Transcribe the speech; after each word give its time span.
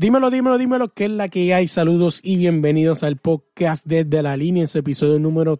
Dímelo, 0.00 0.30
dímelo, 0.30 0.58
dímelo, 0.58 0.94
que 0.94 1.06
es 1.06 1.10
la 1.10 1.28
que 1.28 1.52
hay. 1.52 1.66
Saludos 1.66 2.20
y 2.22 2.36
bienvenidos 2.36 3.02
al 3.02 3.16
podcast 3.16 3.84
desde 3.84 4.22
la 4.22 4.36
línea, 4.36 4.62
en 4.62 4.68
su 4.68 4.78
episodio 4.78 5.18
número 5.18 5.56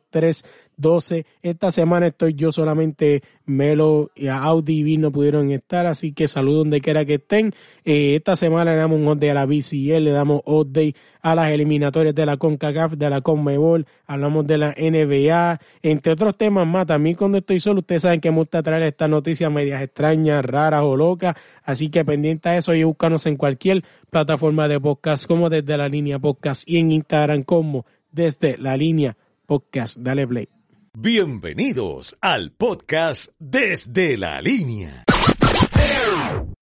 312. 0.81 1.27
Esta 1.43 1.73
semana 1.73 2.07
estoy 2.07 2.35
yo 2.35 2.53
solamente, 2.53 3.23
Melo 3.47 4.11
y 4.15 4.29
Audi 4.29 4.95
y 4.95 4.97
no 4.97 5.11
pudieron 5.11 5.51
estar, 5.51 5.87
así 5.87 6.13
que 6.13 6.29
saludos 6.29 6.61
donde 6.61 6.81
quiera 6.81 7.05
que 7.05 7.15
estén. 7.15 7.53
Eh, 7.85 8.15
esta 8.17 8.37
semana 8.37 8.73
le 8.73 8.79
damos 8.79 8.99
un 8.99 9.09
update 9.09 9.31
a 9.31 9.35
la 9.35 9.47
BCL, 9.47 10.05
le 10.05 10.11
damos 10.11 10.43
update 10.45 10.95
a 11.21 11.35
las 11.35 11.51
eliminatorias 11.51 12.15
de 12.15 12.27
la 12.27 12.37
CONCACAF, 12.37 12.93
de 12.93 13.11
la 13.11 13.21
CONMEBOL, 13.21 13.87
hablamos 14.07 14.47
de 14.47 14.59
la 14.59 14.75
NBA, 14.79 15.61
entre 15.83 16.13
otros 16.13 16.37
temas 16.37 16.67
más. 16.67 16.87
También 16.87 17.17
cuando 17.17 17.39
estoy 17.39 17.61
solo, 17.61 17.81
ustedes 17.81 18.03
saben 18.03 18.21
que 18.21 18.31
me 18.31 18.39
gusta 18.39 18.63
traer 18.63 18.83
estas 18.85 19.11
noticias 19.11 19.51
medias 19.51 19.83
extrañas, 19.83 20.45
raras 20.45 20.83
o 20.83 20.97
locas, 20.97 21.37
así 21.65 21.89
que 21.91 22.05
pendiente 22.05 22.49
a 22.49 22.59
eso 22.59 22.75
y 22.75 22.85
búscanos 22.85 23.27
en 23.27 23.37
cualquier 23.37 23.83
plataforma 24.11 24.69
de 24.69 24.81
podcast 24.81 25.27
como 25.27 25.51
desde 25.51 25.77
la 25.77 25.89
línea 25.89 26.19
podcast 26.19 26.69
y 26.69 26.79
en 26.79 26.93
Instagram 26.93 27.43
como 27.43 27.85
desde 28.13 28.57
la 28.59 28.77
línea 28.77 29.17
podcast. 29.47 29.99
Dale 29.99 30.27
play. 30.27 30.58
Bienvenidos 31.01 32.19
al 32.21 32.51
podcast 32.51 33.31
desde 33.39 34.19
la 34.19 34.43
línea. 34.43 35.05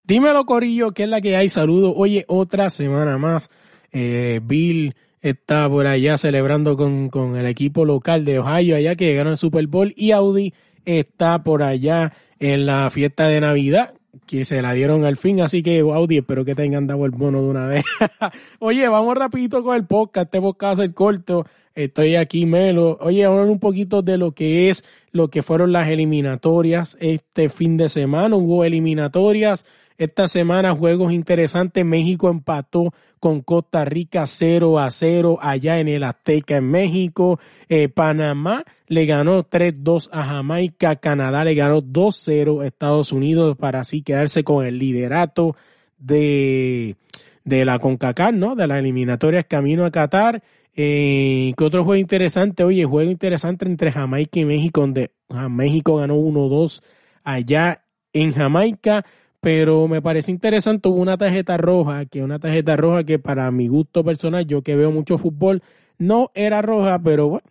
Dímelo, 0.05 0.45
Corillo, 0.45 0.93
que 0.93 1.05
es 1.05 1.09
la 1.09 1.23
que 1.23 1.39
hay. 1.39 1.49
Saludos. 1.49 1.95
Oye, 1.97 2.27
otra 2.29 2.69
semana 2.69 3.17
más. 3.17 3.49
Eh, 3.93 4.41
Bill 4.45 4.95
está 5.23 5.71
por 5.71 5.87
allá 5.87 6.19
celebrando 6.19 6.77
con, 6.77 7.09
con, 7.09 7.37
el 7.37 7.47
equipo 7.47 7.87
local 7.87 8.27
de 8.27 8.39
Ohio, 8.39 8.77
allá 8.77 8.95
que 8.95 9.15
ganó 9.15 9.31
el 9.31 9.39
Super 9.39 9.67
Bowl. 9.69 9.95
Y 9.97 10.11
Audi 10.11 10.53
está 10.85 11.43
por 11.43 11.63
allá 11.63 12.13
en 12.39 12.67
la 12.67 12.91
fiesta 12.91 13.29
de 13.29 13.41
Navidad, 13.41 13.95
que 14.27 14.45
se 14.45 14.61
la 14.61 14.75
dieron 14.75 15.07
al 15.07 15.17
fin. 15.17 15.41
Así 15.41 15.63
que, 15.63 15.79
Audi, 15.81 16.19
espero 16.19 16.45
que 16.45 16.55
tengan 16.55 16.87
dado 16.87 17.07
el 17.07 17.13
bono 17.13 17.41
de 17.41 17.49
una 17.49 17.67
vez. 17.69 17.87
Oye, 18.59 18.87
vamos 18.87 19.17
rapidito 19.17 19.63
con 19.63 19.75
el 19.77 19.87
podcast. 19.87 20.27
Este 20.27 20.43
podcast 20.43 20.81
es 20.81 20.91
corto. 20.91 21.47
Estoy 21.77 22.17
aquí, 22.17 22.47
Melo. 22.47 22.97
Oye, 23.03 23.27
hablar 23.27 23.49
un 23.49 23.59
poquito 23.59 24.01
de 24.01 24.17
lo 24.17 24.33
que 24.33 24.71
es, 24.71 24.83
lo 25.13 25.29
que 25.29 25.43
fueron 25.43 25.73
las 25.73 25.91
eliminatorias 25.91 26.97
este 27.01 27.51
fin 27.51 27.77
de 27.77 27.91
semana. 27.91 28.35
Hubo 28.35 28.65
eliminatorias 28.65 29.63
esta 29.99 30.27
semana 30.27 30.75
juegos 30.75 31.13
interesantes. 31.13 31.85
México 31.85 32.31
empató 32.31 32.95
con 33.21 33.43
Costa 33.43 33.85
Rica 33.85 34.27
0 34.27 34.79
a 34.79 34.91
0 34.91 35.39
allá 35.43 35.79
en 35.79 35.89
el 35.89 36.05
Azteca 36.05 36.57
en 36.57 36.71
México. 36.71 37.39
Eh, 37.69 37.91
Panamá 37.91 38.65
le 38.87 39.05
ganó 39.05 39.45
3-2 39.45 40.09
a 40.13 40.25
Jamaica. 40.25 40.97
Canadá 40.97 41.45
le 41.45 41.55
ganó 41.55 41.83
2-0 41.83 42.63
a 42.63 42.67
Estados 42.67 43.13
Unidos 43.13 43.55
para 43.59 43.81
así 43.81 44.01
quedarse 44.01 44.45
con 44.45 44.65
el 44.65 44.79
liderato 44.79 45.57
de, 45.99 46.97
de 47.45 47.67
la 47.67 47.79
CONCACAF, 47.79 48.33
¿no? 48.33 48.55
De 48.57 48.67
las 48.67 48.79
eliminatorias 48.79 49.45
camino 49.45 49.85
a 49.85 49.91
Qatar. 49.91 50.43
Eh, 50.77 51.55
¿Qué 51.57 51.65
otro 51.65 51.85
juego 51.85 52.01
interesante? 52.01 52.63
Oye, 52.63 52.85
juego 52.85 53.11
interesante 53.11 53.67
entre 53.67 53.91
Jamaica 53.91 54.39
y 54.39 54.45
México, 54.45 54.83
donde 54.83 55.11
México 55.49 55.97
ganó 55.97 56.17
1-2 56.17 56.83
allá 57.25 57.83
en 58.13 58.33
Jamaica 58.33 59.05
pero 59.47 59.87
me 59.87 60.03
parece 60.03 60.33
interesante, 60.33 60.89
hubo 60.89 61.01
una 61.01 61.17
tarjeta 61.17 61.57
roja, 61.57 62.05
que 62.07 62.21
una 62.21 62.41
tarjeta 62.41 62.77
roja 62.77 63.05
que 63.05 63.21
para 63.21 63.49
mi 63.53 63.69
gusto 63.69 64.03
personal, 64.03 64.45
yo 64.45 64.63
que 64.63 64.75
veo 64.75 64.91
mucho 64.91 65.19
fútbol, 65.19 65.63
no 65.99 66.33
era 66.35 66.63
roja, 66.63 67.01
pero 67.01 67.29
bueno, 67.29 67.47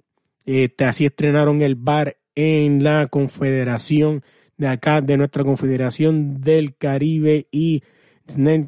este, 0.45 0.83
así 0.83 1.05
estrenaron 1.05 1.61
el 1.61 1.75
bar 1.75 2.17
en 2.35 2.83
la 2.83 3.07
confederación 3.07 4.23
de 4.57 4.67
acá, 4.67 4.99
de 4.99 5.15
nuestra 5.15 5.45
confederación 5.45 6.41
del 6.41 6.75
Caribe 6.75 7.47
y 7.49 7.81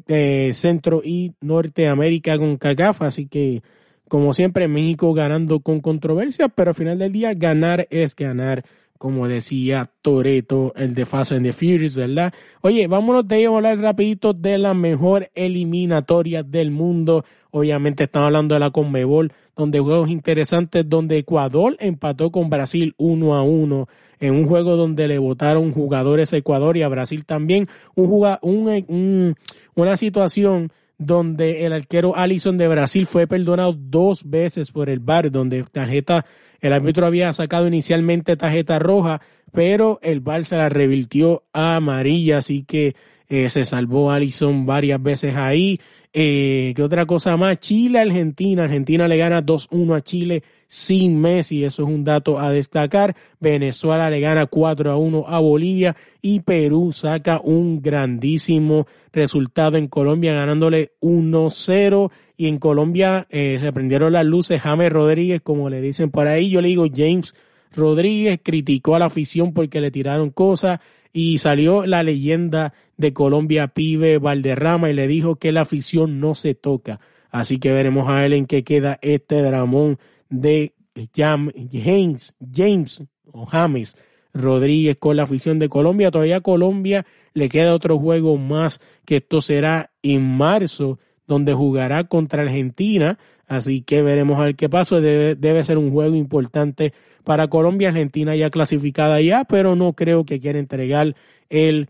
eh, 0.08 0.52
Centro 0.54 1.02
y 1.04 1.34
Norteamérica 1.42 2.38
con 2.38 2.56
CACAF, 2.56 3.02
así 3.02 3.26
que 3.26 3.62
como 4.08 4.34
siempre 4.34 4.68
México 4.68 5.12
ganando 5.14 5.60
con 5.60 5.80
controversia, 5.80 6.48
pero 6.48 6.70
al 6.70 6.74
final 6.74 6.98
del 6.98 7.12
día 7.12 7.34
ganar 7.34 7.86
es 7.90 8.16
ganar 8.16 8.64
como 8.98 9.28
decía 9.28 9.90
Toreto, 10.02 10.72
el 10.74 10.94
de 10.94 11.06
Fast 11.06 11.32
and 11.32 11.46
the 11.46 11.52
Furious, 11.52 11.94
¿verdad? 11.94 12.34
Oye, 12.62 12.88
vámonos 12.88 13.26
de 13.26 13.36
ahí 13.36 13.44
a 13.44 13.48
hablar 13.48 13.78
rapidito 13.78 14.34
de 14.34 14.58
la 14.58 14.74
mejor 14.74 15.30
eliminatoria 15.36 16.42
del 16.42 16.72
mundo. 16.72 17.24
Obviamente 17.52 18.04
estamos 18.04 18.26
hablando 18.26 18.54
de 18.54 18.60
la 18.60 18.70
Conmebol, 18.70 19.32
donde 19.56 19.78
juegos 19.78 20.10
interesantes, 20.10 20.88
donde 20.88 21.18
Ecuador 21.18 21.76
empató 21.78 22.30
con 22.30 22.50
Brasil 22.50 22.94
1 22.98 23.36
a 23.36 23.42
1 23.42 23.88
en 24.20 24.34
un 24.34 24.48
juego 24.48 24.76
donde 24.76 25.06
le 25.06 25.18
votaron 25.18 25.72
jugadores 25.72 26.32
a 26.32 26.36
Ecuador 26.36 26.76
y 26.76 26.82
a 26.82 26.88
Brasil 26.88 27.24
también. 27.24 27.68
Un, 27.94 28.36
un, 28.42 29.34
una 29.76 29.96
situación 29.96 30.72
donde 30.98 31.64
el 31.64 31.72
arquero 31.72 32.16
Allison 32.16 32.58
de 32.58 32.68
Brasil 32.68 33.06
fue 33.06 33.26
perdonado 33.26 33.72
dos 33.72 34.28
veces 34.28 34.72
por 34.72 34.90
el 34.90 34.98
VAR, 34.98 35.30
donde 35.30 35.62
tarjeta 35.62 36.26
el 36.60 36.72
árbitro 36.72 37.06
había 37.06 37.32
sacado 37.32 37.68
inicialmente 37.68 38.36
tarjeta 38.36 38.80
roja, 38.80 39.20
pero 39.52 40.00
el 40.02 40.20
VAR 40.20 40.44
se 40.44 40.56
la 40.56 40.68
revirtió 40.68 41.44
a 41.52 41.76
amarilla, 41.76 42.38
así 42.38 42.64
que 42.64 42.96
eh, 43.28 43.48
se 43.48 43.64
salvó 43.64 44.10
Allison 44.10 44.66
varias 44.66 45.02
veces 45.02 45.36
ahí. 45.36 45.80
Eh, 46.12 46.72
¿Qué 46.74 46.82
otra 46.82 47.06
cosa 47.06 47.36
más? 47.36 47.58
Chile, 47.60 48.00
Argentina. 48.00 48.64
Argentina 48.64 49.06
le 49.06 49.16
gana 49.18 49.44
2-1 49.44 49.96
a 49.96 50.00
Chile 50.00 50.42
sin 50.66 51.20
Messi, 51.20 51.64
eso 51.64 51.82
es 51.82 51.88
un 51.88 52.04
dato 52.04 52.38
a 52.38 52.50
destacar. 52.50 53.14
Venezuela 53.38 54.10
le 54.10 54.20
gana 54.20 54.46
4 54.46 54.90
a 54.90 54.96
1 54.96 55.24
a 55.28 55.38
Bolivia 55.38 55.96
y 56.20 56.40
Perú 56.40 56.92
saca 56.92 57.40
un 57.42 57.80
grandísimo 57.80 58.86
resultado 59.12 59.76
en 59.76 59.88
Colombia 59.88 60.34
ganándole 60.34 60.92
1-0 61.00 62.10
y 62.36 62.46
en 62.46 62.58
Colombia 62.58 63.26
eh, 63.30 63.58
se 63.60 63.72
prendieron 63.72 64.12
las 64.12 64.24
luces. 64.24 64.60
James 64.60 64.92
Rodríguez, 64.92 65.40
como 65.42 65.68
le 65.70 65.80
dicen 65.80 66.10
por 66.10 66.26
ahí, 66.26 66.50
yo 66.50 66.60
le 66.60 66.68
digo 66.68 66.86
James 66.94 67.34
Rodríguez, 67.72 68.40
criticó 68.42 68.94
a 68.94 68.98
la 68.98 69.06
afición 69.06 69.52
porque 69.52 69.80
le 69.80 69.90
tiraron 69.90 70.30
cosas 70.30 70.80
y 71.12 71.38
salió 71.38 71.86
la 71.86 72.02
leyenda 72.02 72.74
de 72.96 73.12
Colombia, 73.12 73.68
Pibe 73.68 74.18
Valderrama, 74.18 74.90
y 74.90 74.94
le 74.94 75.08
dijo 75.08 75.36
que 75.36 75.52
la 75.52 75.62
afición 75.62 76.20
no 76.20 76.34
se 76.34 76.54
toca. 76.54 77.00
Así 77.30 77.58
que 77.58 77.72
veremos 77.72 78.08
a 78.08 78.24
él 78.24 78.32
en 78.32 78.46
qué 78.46 78.64
queda 78.64 78.98
este 79.02 79.42
dramón 79.42 79.98
de 80.28 80.74
James, 81.14 82.34
James 82.52 83.04
o 83.32 83.46
James 83.46 83.96
Rodríguez 84.32 84.96
con 84.98 85.16
la 85.16 85.24
afición 85.24 85.58
de 85.58 85.68
Colombia. 85.68 86.10
Todavía 86.10 86.40
Colombia 86.40 87.06
le 87.34 87.48
queda 87.48 87.74
otro 87.74 87.98
juego 87.98 88.36
más 88.36 88.80
que 89.04 89.16
esto 89.16 89.40
será 89.40 89.90
en 90.02 90.22
marzo 90.22 90.98
donde 91.26 91.52
jugará 91.52 92.04
contra 92.04 92.42
Argentina. 92.42 93.18
Así 93.46 93.82
que 93.82 94.02
veremos 94.02 94.38
a 94.38 94.44
ver 94.44 94.56
qué 94.56 94.68
pasa. 94.68 95.00
Debe, 95.00 95.64
ser 95.64 95.78
un 95.78 95.90
juego 95.90 96.16
importante 96.16 96.92
para 97.24 97.48
Colombia. 97.48 97.88
Argentina 97.88 98.34
ya 98.34 98.50
clasificada 98.50 99.20
ya, 99.20 99.44
pero 99.44 99.76
no 99.76 99.92
creo 99.92 100.24
que 100.24 100.40
quiera 100.40 100.58
entregar 100.58 101.14
el, 101.48 101.88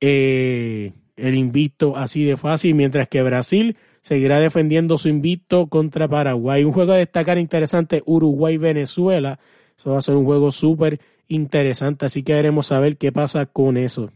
eh, 0.00 0.92
el 1.16 1.34
invicto 1.34 1.96
así 1.96 2.24
de 2.24 2.36
fácil, 2.36 2.74
mientras 2.74 3.08
que 3.08 3.22
Brasil 3.22 3.76
seguirá 4.02 4.40
defendiendo 4.40 4.98
su 4.98 5.08
invicto 5.08 5.66
contra 5.66 6.08
Paraguay. 6.08 6.64
Un 6.64 6.72
juego 6.72 6.92
a 6.92 6.96
destacar 6.96 7.38
interesante, 7.38 8.02
Uruguay-Venezuela. 8.06 9.38
Eso 9.76 9.92
va 9.92 9.98
a 9.98 10.02
ser 10.02 10.16
un 10.16 10.24
juego 10.24 10.52
súper 10.52 11.00
interesante, 11.28 12.06
así 12.06 12.22
que 12.22 12.34
veremos 12.34 12.66
saber 12.66 12.96
qué 12.96 13.12
pasa 13.12 13.46
con 13.46 13.76
eso. 13.76 14.10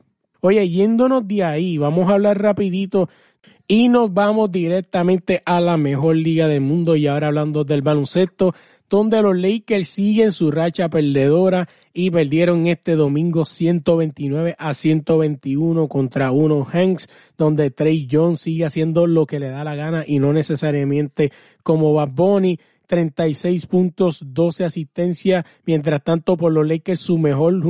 Oye, 0.47 0.69
yéndonos 0.69 1.27
de 1.27 1.43
ahí, 1.43 1.79
vamos 1.79 2.11
a 2.11 2.13
hablar 2.13 2.39
rapidito 2.39 3.09
y 3.67 3.89
nos 3.89 4.13
vamos 4.13 4.53
directamente 4.53 5.41
a 5.47 5.59
la 5.59 5.79
mejor 5.79 6.17
liga 6.17 6.49
del 6.49 6.61
mundo 6.61 6.97
y 6.97 7.07
ahora 7.07 7.29
hablando 7.29 7.65
del 7.65 7.81
baloncesto, 7.81 8.55
donde 8.91 9.23
los 9.23 9.39
Lakers 9.39 9.89
siguen 9.89 10.33
su 10.33 10.51
racha 10.51 10.91
perdedora 10.91 11.71
y 11.95 12.11
perdieron 12.11 12.67
este 12.67 12.95
domingo 12.95 13.47
129 13.47 14.55
a 14.59 14.75
121 14.75 15.89
contra 15.89 16.31
uno 16.31 16.67
Hanks, 16.71 17.09
donde 17.39 17.71
Trey 17.71 18.07
Jones 18.13 18.41
sigue 18.41 18.67
haciendo 18.67 19.07
lo 19.07 19.25
que 19.25 19.41
le 19.41 19.49
da 19.49 19.65
la 19.65 19.77
gana 19.77 20.05
y 20.07 20.19
no 20.19 20.35
necesariamente 20.35 21.33
como 21.63 21.95
Bad 21.95 22.11
Bunny. 22.11 22.61
36 22.87 23.67
puntos, 23.67 24.23
12 24.25 24.65
asistencias, 24.65 25.45
mientras 25.67 26.03
tanto 26.03 26.37
por 26.37 26.53
los 26.53 26.67
Lakers 26.67 27.01
su 27.01 27.19
mejor, 27.19 27.63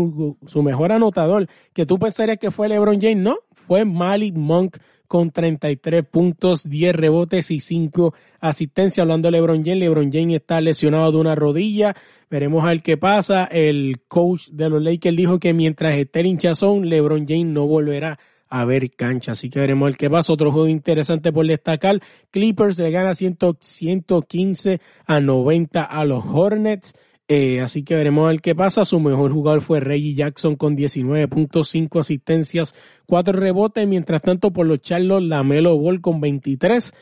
su 0.47 0.63
mejor 0.63 0.93
anotador, 0.93 1.49
que 1.73 1.87
tú 1.87 1.99
pensarías 1.99 2.39
que 2.39 2.51
fue 2.51 2.69
LeBron 2.69 3.01
James, 3.01 3.23
no, 3.23 3.39
fue 3.67 3.85
Malik 3.85 4.35
Monk 4.35 4.79
con 5.07 5.31
33 5.31 6.05
puntos, 6.05 6.69
10 6.69 6.97
rebotes 6.97 7.51
y 7.51 7.61
5 7.61 8.15
asistencias. 8.41 9.03
Hablando 9.03 9.29
de 9.29 9.33
LeBron 9.33 9.65
James, 9.65 9.79
LeBron 9.79 10.11
James 10.13 10.37
está 10.37 10.61
lesionado 10.61 11.13
de 11.13 11.19
una 11.19 11.35
rodilla. 11.35 11.95
Veremos 12.31 12.65
a 12.65 12.69
ver 12.69 12.83
qué 12.83 12.97
pasa. 12.97 13.45
El 13.45 14.01
coach 14.09 14.49
de 14.49 14.69
los 14.69 14.83
Lakers 14.83 15.17
dijo 15.17 15.39
que 15.39 15.53
mientras 15.53 15.97
esté 15.97 16.21
en 16.21 16.27
hinchazón, 16.27 16.89
LeBron 16.89 17.27
James 17.29 17.47
no 17.47 17.67
volverá 17.67 18.19
a 18.55 18.65
ver 18.65 18.93
cancha. 18.93 19.33
Así 19.33 19.51
que 19.51 19.59
veremos 19.59 19.89
el 19.89 19.97
que 19.97 20.09
pasa. 20.09 20.33
Otro 20.33 20.53
juego 20.53 20.69
interesante 20.69 21.33
por 21.33 21.45
destacar. 21.45 22.01
Clippers 22.31 22.79
le 22.79 22.93
gana 22.93 23.17
115 23.17 24.81
a 25.07 25.21
90 25.21 25.83
a 25.83 26.05
los 26.05 26.25
Hornets. 26.25 26.93
Eh, 27.27 27.61
así 27.61 27.83
que 27.83 27.97
veremos 27.97 28.31
el 28.31 28.41
que 28.41 28.55
pasa. 28.55 28.85
Su 28.85 29.01
mejor 29.01 29.33
jugador 29.33 29.61
fue 29.61 29.81
Reggie 29.81 30.15
Jackson 30.15 30.55
con 30.55 30.77
19.5 30.77 31.99
asistencias, 31.99 32.77
4 33.07 33.33
rebotes. 33.37 33.89
Mientras 33.89 34.23
tanto, 34.23 34.53
por 34.53 34.67
los 34.67 34.81
Charlos, 34.81 35.21
Lamelo 35.21 35.77
Ball 35.77 36.01
con 36.01 36.21
23, 36.21 36.95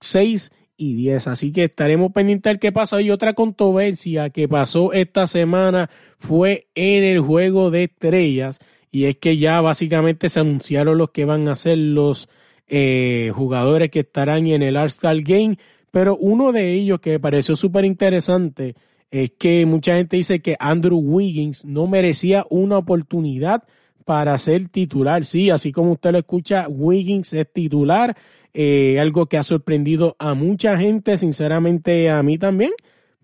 6 0.00 0.52
y 0.78 0.94
10. 0.94 1.26
Así 1.26 1.52
que 1.52 1.64
estaremos 1.64 2.12
pendientes 2.12 2.50
del 2.50 2.58
que 2.58 2.72
pasa. 2.72 3.02
Y 3.02 3.10
otra 3.10 3.34
controversia 3.34 4.30
que 4.30 4.48
pasó 4.48 4.94
esta 4.94 5.26
semana 5.26 5.90
fue 6.18 6.68
en 6.74 7.04
el 7.04 7.20
juego 7.20 7.70
de 7.70 7.84
estrellas. 7.84 8.58
Y 8.94 9.06
es 9.06 9.16
que 9.16 9.38
ya 9.38 9.60
básicamente 9.60 10.28
se 10.28 10.38
anunciaron 10.38 10.98
los 10.98 11.10
que 11.10 11.24
van 11.24 11.48
a 11.48 11.56
ser 11.56 11.78
los 11.78 12.28
eh, 12.68 13.32
jugadores 13.34 13.90
que 13.90 14.00
estarán 14.00 14.46
en 14.46 14.62
el 14.62 14.76
All-Star 14.76 15.20
Game. 15.22 15.58
Pero 15.90 16.16
uno 16.16 16.52
de 16.52 16.74
ellos 16.74 17.00
que 17.00 17.10
me 17.10 17.18
pareció 17.18 17.56
súper 17.56 17.84
interesante 17.84 18.76
es 19.10 19.32
que 19.36 19.66
mucha 19.66 19.96
gente 19.96 20.16
dice 20.16 20.38
que 20.38 20.54
Andrew 20.60 21.00
Wiggins 21.00 21.64
no 21.64 21.88
merecía 21.88 22.46
una 22.50 22.78
oportunidad 22.78 23.64
para 24.04 24.38
ser 24.38 24.68
titular. 24.68 25.24
Sí, 25.24 25.50
así 25.50 25.72
como 25.72 25.90
usted 25.90 26.12
lo 26.12 26.18
escucha, 26.18 26.68
Wiggins 26.68 27.32
es 27.32 27.52
titular, 27.52 28.16
eh, 28.52 29.00
algo 29.00 29.26
que 29.26 29.38
ha 29.38 29.42
sorprendido 29.42 30.14
a 30.20 30.34
mucha 30.34 30.78
gente, 30.78 31.18
sinceramente 31.18 32.10
a 32.10 32.22
mí 32.22 32.38
también, 32.38 32.70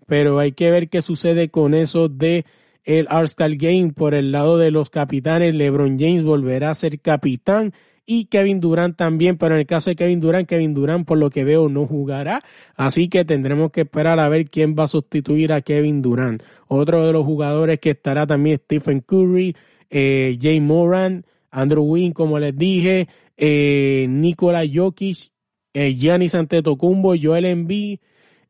pero 0.05 0.37
hay 0.37 0.51
que 0.51 0.69
ver 0.69 0.89
qué 0.89 1.01
sucede 1.01 1.47
con 1.47 1.73
eso 1.73 2.09
de 2.09 2.43
el 2.83 3.07
All-Star 3.09 3.55
Game 3.55 3.93
por 3.93 4.13
el 4.13 4.31
lado 4.31 4.57
de 4.57 4.71
los 4.71 4.89
capitanes. 4.89 5.53
LeBron 5.53 5.99
James 5.99 6.23
volverá 6.23 6.69
a 6.69 6.75
ser 6.75 6.99
capitán 6.99 7.73
y 8.05 8.25
Kevin 8.25 8.59
Durant 8.59 8.97
también, 8.97 9.37
pero 9.37 9.55
en 9.55 9.61
el 9.61 9.67
caso 9.67 9.89
de 9.89 9.95
Kevin 9.95 10.19
Durant, 10.19 10.47
Kevin 10.47 10.73
Durant 10.73 11.05
por 11.05 11.17
lo 11.17 11.29
que 11.29 11.43
veo 11.43 11.69
no 11.69 11.85
jugará, 11.85 12.43
así 12.75 13.07
que 13.07 13.23
tendremos 13.25 13.71
que 13.71 13.81
esperar 13.81 14.19
a 14.19 14.27
ver 14.27 14.49
quién 14.49 14.75
va 14.77 14.83
a 14.83 14.87
sustituir 14.87 15.53
a 15.53 15.61
Kevin 15.61 16.01
Durant. 16.01 16.43
Otro 16.67 17.05
de 17.05 17.13
los 17.13 17.25
jugadores 17.25 17.79
que 17.79 17.91
estará 17.91 18.27
también 18.27 18.57
Stephen 18.57 19.01
Curry, 19.01 19.55
eh, 19.89 20.37
Jay 20.41 20.59
Moran, 20.59 21.25
Andrew 21.51 21.83
Wynn, 21.83 22.13
como 22.13 22.39
les 22.39 22.57
dije, 22.57 23.07
eh, 23.37 24.07
Nikola 24.09 24.63
Jokic, 24.71 25.31
eh, 25.73 25.95
Giannis 25.95 26.35
Antetokounmpo, 26.35 27.15
Joel 27.21 27.45
Embiid, 27.45 27.99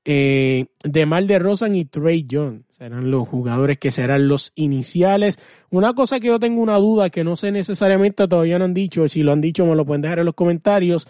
eh, 0.05 0.65
Demar 0.83 1.25
de 1.25 1.39
Rosan 1.39 1.75
y 1.75 1.85
Trey 1.85 2.25
John. 2.29 2.65
Serán 2.81 3.11
los 3.11 3.27
jugadores 3.27 3.77
que 3.77 3.91
serán 3.91 4.27
los 4.27 4.53
iniciales. 4.55 5.37
Una 5.69 5.93
cosa 5.93 6.19
que 6.19 6.29
yo 6.29 6.39
tengo 6.39 6.63
una 6.63 6.77
duda, 6.77 7.11
que 7.11 7.23
no 7.23 7.35
sé 7.35 7.51
necesariamente, 7.51 8.27
todavía 8.27 8.57
no 8.57 8.65
han 8.65 8.73
dicho, 8.73 9.07
si 9.07 9.21
lo 9.21 9.31
han 9.31 9.39
dicho 9.39 9.67
me 9.67 9.75
lo 9.75 9.85
pueden 9.85 10.01
dejar 10.01 10.17
en 10.17 10.25
los 10.25 10.33
comentarios, 10.33 11.07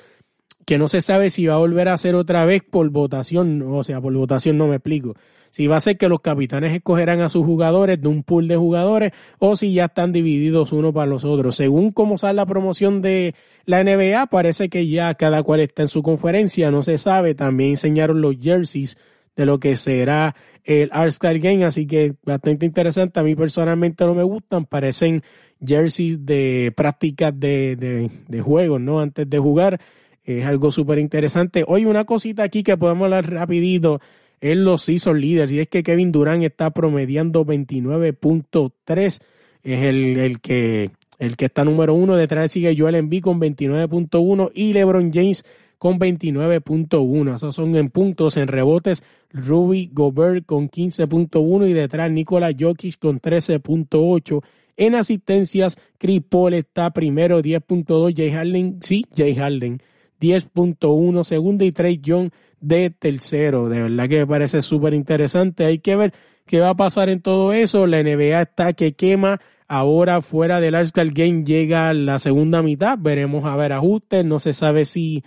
que 0.65 0.77
no 0.77 0.89
se 0.89 0.99
sabe 0.99 1.29
si 1.29 1.45
va 1.45 1.53
a 1.53 1.59
volver 1.59 1.87
a 1.87 1.93
hacer 1.93 2.13
otra 2.13 2.43
vez 2.43 2.61
por 2.61 2.89
votación, 2.89 3.61
o 3.61 3.85
sea, 3.85 4.01
por 4.01 4.11
votación 4.11 4.57
no 4.57 4.67
me 4.67 4.75
explico. 4.75 5.15
Si 5.51 5.67
va 5.67 5.77
a 5.77 5.79
ser 5.79 5.97
que 5.97 6.09
los 6.09 6.19
capitanes 6.19 6.73
escogerán 6.73 7.21
a 7.21 7.29
sus 7.29 7.45
jugadores 7.45 8.01
de 8.01 8.09
un 8.09 8.23
pool 8.23 8.49
de 8.49 8.57
jugadores 8.57 9.13
o 9.39 9.55
si 9.55 9.71
ya 9.73 9.85
están 9.85 10.11
divididos 10.11 10.73
uno 10.73 10.91
para 10.91 11.05
los 11.05 11.23
otros. 11.23 11.55
Según 11.55 11.91
cómo 11.91 12.17
sale 12.17 12.33
la 12.33 12.45
promoción 12.45 13.01
de 13.01 13.33
la 13.63 13.81
NBA, 13.81 14.25
parece 14.25 14.67
que 14.67 14.89
ya 14.89 15.13
cada 15.13 15.41
cual 15.41 15.61
está 15.61 15.83
en 15.83 15.87
su 15.87 16.03
conferencia, 16.03 16.69
no 16.69 16.83
se 16.83 16.97
sabe. 16.97 17.33
También 17.33 17.71
enseñaron 17.71 18.19
los 18.19 18.35
jerseys 18.41 18.97
de 19.35 19.45
lo 19.45 19.59
que 19.59 19.75
será 19.75 20.35
el 20.63 20.91
All-Star 20.93 21.39
Game, 21.39 21.65
así 21.65 21.87
que 21.87 22.13
bastante 22.23 22.65
interesante. 22.65 23.19
A 23.19 23.23
mí 23.23 23.35
personalmente 23.35 24.05
no 24.05 24.13
me 24.13 24.23
gustan, 24.23 24.65
parecen 24.65 25.23
jerseys 25.65 26.25
de 26.25 26.73
prácticas 26.75 27.37
de, 27.39 28.09
de, 28.27 28.41
juegos, 28.41 28.81
¿no? 28.81 28.99
Antes 28.99 29.29
de 29.29 29.39
jugar, 29.39 29.79
es 30.23 30.45
algo 30.45 30.71
súper 30.71 30.99
interesante. 30.99 31.63
Hoy 31.67 31.85
una 31.85 32.05
cosita 32.05 32.43
aquí 32.43 32.63
que 32.63 32.77
podemos 32.77 33.05
hablar 33.05 33.31
rapidito 33.31 34.01
es 34.39 34.57
los 34.57 34.81
season 34.81 35.21
leaders 35.21 35.51
y 35.51 35.59
es 35.59 35.67
que 35.67 35.83
Kevin 35.83 36.11
Durant 36.11 36.43
está 36.43 36.71
promediando 36.71 37.45
29.3, 37.45 39.05
es 39.07 39.21
el, 39.63 40.17
el 40.17 40.41
que 40.41 40.91
el 41.19 41.37
que 41.37 41.45
está 41.45 41.63
número 41.63 41.93
uno, 41.93 42.15
detrás 42.15 42.51
sigue 42.51 42.75
Joel 42.75 42.95
Embiid 42.95 43.21
con 43.21 43.39
29.1 43.39 44.51
y 44.55 44.73
LeBron 44.73 45.13
James 45.13 45.45
con 45.81 45.97
29.1. 45.97 47.35
Esos 47.37 47.55
son 47.55 47.75
en 47.75 47.89
puntos, 47.89 48.37
en 48.37 48.47
rebotes, 48.47 49.01
Ruby 49.31 49.89
Gobert 49.91 50.45
con 50.45 50.69
15.1 50.69 51.67
y 51.67 51.73
detrás 51.73 52.11
Nikola 52.11 52.51
Jokic 52.57 52.99
con 52.99 53.19
13.8. 53.19 54.43
En 54.77 54.93
asistencias, 54.93 55.79
Chris 55.97 56.21
Paul 56.21 56.53
está 56.53 56.91
primero, 56.91 57.41
10.2. 57.41 58.13
Jay 58.15 58.29
Harden, 58.29 58.77
sí, 58.83 59.07
Jay 59.17 59.33
Harden, 59.33 59.81
10.1. 60.21 61.23
Segundo 61.23 61.65
y 61.65 61.71
Trey 61.71 61.97
Young 61.97 62.29
de 62.59 62.91
tercero. 62.91 63.67
De 63.67 63.81
verdad 63.81 64.07
que 64.07 64.19
me 64.19 64.27
parece 64.27 64.61
súper 64.61 64.93
interesante. 64.93 65.65
Hay 65.65 65.79
que 65.79 65.95
ver 65.95 66.13
qué 66.45 66.59
va 66.59 66.69
a 66.69 66.75
pasar 66.75 67.09
en 67.09 67.21
todo 67.21 67.53
eso. 67.53 67.87
La 67.87 68.03
NBA 68.03 68.39
está 68.39 68.73
que 68.73 68.93
quema. 68.93 69.41
Ahora 69.67 70.21
fuera 70.21 70.61
del 70.61 70.75
All-Star 70.75 71.07
Game 71.07 71.43
llega 71.43 71.91
la 71.95 72.19
segunda 72.19 72.61
mitad. 72.61 72.99
Veremos 72.99 73.45
a 73.45 73.55
ver 73.55 73.73
ajustes. 73.73 74.23
No 74.23 74.37
se 74.37 74.53
sabe 74.53 74.85
si 74.85 75.23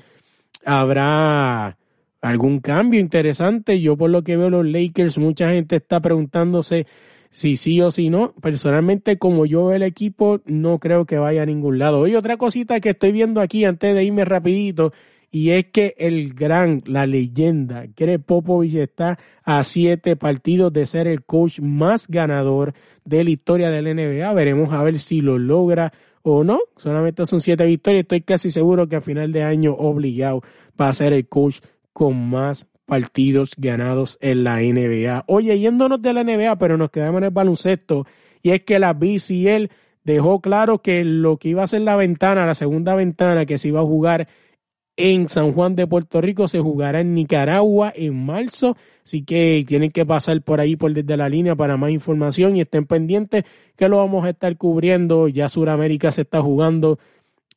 habrá 0.64 1.76
algún 2.20 2.60
cambio 2.60 3.00
interesante. 3.00 3.80
Yo 3.80 3.96
por 3.96 4.10
lo 4.10 4.22
que 4.24 4.36
veo 4.36 4.50
los 4.50 4.66
Lakers, 4.66 5.18
mucha 5.18 5.50
gente 5.50 5.76
está 5.76 6.00
preguntándose 6.00 6.86
si 7.30 7.56
sí 7.56 7.80
o 7.80 7.90
si 7.90 8.10
no. 8.10 8.32
Personalmente, 8.40 9.18
como 9.18 9.44
yo 9.44 9.66
veo 9.66 9.76
el 9.76 9.82
equipo, 9.82 10.40
no 10.46 10.78
creo 10.78 11.04
que 11.04 11.18
vaya 11.18 11.42
a 11.42 11.46
ningún 11.46 11.78
lado. 11.78 12.06
Y 12.06 12.14
otra 12.14 12.36
cosita 12.36 12.80
que 12.80 12.90
estoy 12.90 13.12
viendo 13.12 13.40
aquí 13.40 13.64
antes 13.64 13.94
de 13.94 14.04
irme 14.04 14.24
rapidito, 14.24 14.92
y 15.34 15.50
es 15.50 15.64
que 15.66 15.96
el 15.98 16.32
gran, 16.32 16.84
la 16.86 17.06
leyenda, 17.06 17.86
Greg 17.96 18.22
Popovich 18.22 18.76
está 18.76 19.18
a 19.42 19.64
siete 19.64 20.14
partidos 20.14 20.72
de 20.72 20.86
ser 20.86 21.08
el 21.08 21.24
coach 21.24 21.58
más 21.58 22.06
ganador 22.06 22.72
de 23.04 23.24
la 23.24 23.30
historia 23.30 23.70
del 23.70 23.96
NBA. 23.96 24.32
Veremos 24.32 24.72
a 24.72 24.84
ver 24.84 25.00
si 25.00 25.20
lo 25.20 25.36
logra 25.36 25.92
o 26.24 26.42
no. 26.42 26.58
Solamente 26.76 27.24
son 27.26 27.40
siete 27.40 27.64
victorias. 27.66 28.02
Estoy 28.02 28.22
casi 28.22 28.50
seguro 28.50 28.88
que 28.88 28.96
a 28.96 29.00
final 29.00 29.30
de 29.30 29.44
año 29.44 29.74
obligado 29.74 30.42
va 30.80 30.88
a 30.88 30.92
ser 30.92 31.12
el 31.12 31.28
coach 31.28 31.58
con 31.92 32.28
más 32.28 32.66
partidos 32.86 33.52
ganados 33.56 34.18
en 34.20 34.42
la 34.42 34.56
NBA. 34.56 35.24
Oye, 35.28 35.58
yéndonos 35.58 36.02
de 36.02 36.12
la 36.12 36.24
NBA, 36.24 36.56
pero 36.56 36.76
nos 36.76 36.90
quedamos 36.90 37.18
en 37.18 37.24
el 37.24 37.30
baloncesto. 37.30 38.06
Y 38.42 38.50
es 38.50 38.62
que 38.64 38.78
la 38.78 38.94
BCL 38.94 39.70
dejó 40.02 40.40
claro 40.40 40.80
que 40.82 41.04
lo 41.04 41.36
que 41.36 41.50
iba 41.50 41.62
a 41.62 41.68
ser 41.68 41.82
la 41.82 41.96
ventana, 41.96 42.46
la 42.46 42.54
segunda 42.54 42.96
ventana 42.96 43.46
que 43.46 43.58
se 43.58 43.68
iba 43.68 43.80
a 43.80 43.84
jugar 43.84 44.28
en 44.96 45.28
San 45.28 45.52
Juan 45.52 45.74
de 45.74 45.86
Puerto 45.86 46.20
Rico, 46.20 46.48
se 46.48 46.60
jugará 46.60 47.00
en 47.00 47.14
Nicaragua 47.14 47.92
en 47.94 48.24
marzo. 48.24 48.76
Así 49.04 49.22
que 49.22 49.64
tienen 49.66 49.90
que 49.90 50.06
pasar 50.06 50.40
por 50.42 50.60
ahí, 50.60 50.76
por 50.76 50.92
desde 50.94 51.16
la 51.16 51.28
línea 51.28 51.54
para 51.54 51.76
más 51.76 51.90
información 51.90 52.56
y 52.56 52.60
estén 52.60 52.86
pendientes 52.86 53.44
que 53.76 53.88
lo 53.88 53.98
vamos 53.98 54.24
a 54.24 54.30
estar 54.30 54.56
cubriendo. 54.56 55.28
Ya 55.28 55.48
Sudamérica 55.48 56.10
se 56.12 56.22
está 56.22 56.40
jugando. 56.40 56.98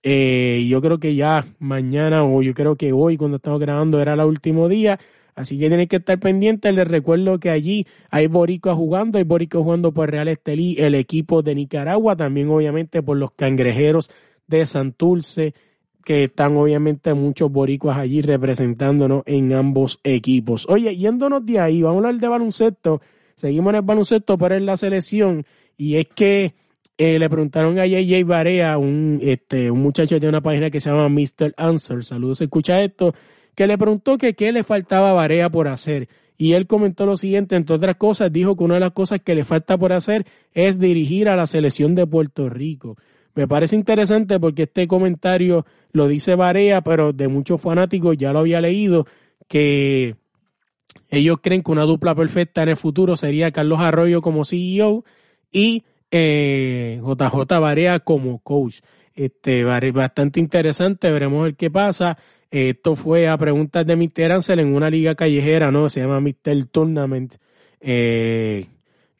Eh, 0.03 0.65
yo 0.69 0.81
creo 0.81 0.99
que 0.99 1.15
ya 1.15 1.45
mañana 1.59 2.23
o 2.23 2.41
yo 2.41 2.53
creo 2.53 2.75
que 2.75 2.91
hoy 2.91 3.17
cuando 3.17 3.37
estamos 3.37 3.59
grabando 3.59 4.01
era 4.01 4.13
el 4.13 4.21
último 4.21 4.67
día. 4.67 4.99
Así 5.35 5.59
que 5.59 5.67
tienen 5.67 5.87
que 5.87 5.97
estar 5.97 6.19
pendientes. 6.19 6.73
Les 6.73 6.87
recuerdo 6.87 7.39
que 7.39 7.51
allí 7.51 7.85
hay 8.09 8.27
boricuas 8.27 8.75
jugando, 8.75 9.19
hay 9.19 9.23
boricuas 9.23 9.63
jugando 9.63 9.91
por 9.91 10.09
Real 10.09 10.27
Estelí, 10.27 10.75
el 10.79 10.95
equipo 10.95 11.43
de 11.43 11.53
Nicaragua, 11.53 12.15
también 12.15 12.49
obviamente 12.49 13.03
por 13.03 13.17
los 13.17 13.31
cangrejeros 13.31 14.09
de 14.47 14.65
Santurce 14.65 15.53
que 16.07 16.23
están 16.23 16.55
obviamente 16.55 17.13
muchos 17.13 17.51
boricuas 17.51 17.97
allí 17.97 18.21
representándonos 18.21 19.23
en 19.25 19.51
ambos 19.51 19.99
equipos. 20.05 20.65
Oye, 20.69 20.95
yéndonos 20.95 21.45
de 21.45 21.59
ahí, 21.59 21.81
vamos 21.81 21.97
a 22.01 22.07
hablar 22.07 22.21
de 22.21 22.27
baloncesto. 22.29 23.01
Seguimos 23.35 23.71
en 23.71 23.75
el 23.75 23.81
baloncesto, 23.81 24.37
para 24.37 24.55
en 24.55 24.65
la 24.65 24.77
selección. 24.77 25.45
Y 25.75 25.97
es 25.97 26.07
que 26.07 26.53
eh, 26.97 27.19
le 27.19 27.29
preguntaron 27.29 27.77
a 27.77 27.85
JJ 27.85 28.23
Barea, 28.23 28.77
un, 28.77 29.19
este, 29.21 29.69
un 29.69 29.81
muchacho 29.81 30.17
de 30.17 30.29
una 30.29 30.39
página 30.39 30.69
que 30.69 30.79
se 30.79 30.89
llama 30.89 31.09
Mr. 31.09 31.53
Answer, 31.57 32.05
saludos, 32.05 32.39
escucha 32.39 32.81
esto, 32.81 33.13
que 33.53 33.67
le 33.67 33.77
preguntó 33.77 34.17
que 34.17 34.33
qué 34.33 34.53
le 34.53 34.63
faltaba 34.63 35.09
a 35.09 35.13
Barea 35.13 35.49
por 35.49 35.67
hacer. 35.67 36.07
Y 36.37 36.53
él 36.53 36.67
comentó 36.67 37.05
lo 37.05 37.17
siguiente, 37.17 37.57
entre 37.57 37.75
otras 37.75 37.97
cosas, 37.97 38.31
dijo 38.31 38.55
que 38.55 38.63
una 38.63 38.75
de 38.75 38.79
las 38.79 38.91
cosas 38.91 39.19
que 39.19 39.35
le 39.35 39.43
falta 39.43 39.77
por 39.77 39.91
hacer 39.91 40.25
es 40.53 40.79
dirigir 40.79 41.27
a 41.27 41.35
la 41.35 41.47
selección 41.47 41.95
de 41.95 42.07
Puerto 42.07 42.47
Rico. 42.47 42.95
Me 43.37 43.47
parece 43.47 43.75
interesante 43.75 44.39
porque 44.39 44.63
este 44.63 44.87
comentario 44.87 45.63
lo 45.97 46.07
dice 46.07 46.35
Barea, 46.35 46.81
pero 46.81 47.11
de 47.11 47.27
muchos 47.27 47.59
fanáticos 47.59 48.17
ya 48.17 48.31
lo 48.31 48.39
había 48.39 48.61
leído, 48.61 49.05
que 49.47 50.15
ellos 51.09 51.39
creen 51.41 51.63
que 51.63 51.71
una 51.71 51.83
dupla 51.83 52.15
perfecta 52.15 52.63
en 52.63 52.69
el 52.69 52.77
futuro 52.77 53.17
sería 53.17 53.51
Carlos 53.51 53.79
Arroyo 53.79 54.21
como 54.21 54.45
CEO 54.45 55.03
y 55.51 55.83
JJ 56.11 56.11
eh, 56.11 57.59
Barea 57.59 57.99
como 57.99 58.39
coach. 58.39 58.79
Este, 59.15 59.63
bastante 59.63 60.39
interesante, 60.39 61.11
veremos 61.11 61.47
el 61.47 61.55
qué 61.55 61.71
pasa. 61.71 62.17
Esto 62.51 62.95
fue 62.95 63.27
a 63.27 63.37
preguntas 63.37 63.85
de 63.85 63.95
Mr. 63.95 64.31
Ansel 64.31 64.59
en 64.59 64.73
una 64.73 64.89
liga 64.89 65.15
callejera, 65.15 65.71
¿no? 65.71 65.89
Se 65.89 66.01
llama 66.01 66.21
Mr. 66.21 66.65
Tournament, 66.71 67.35
eh, 67.81 68.67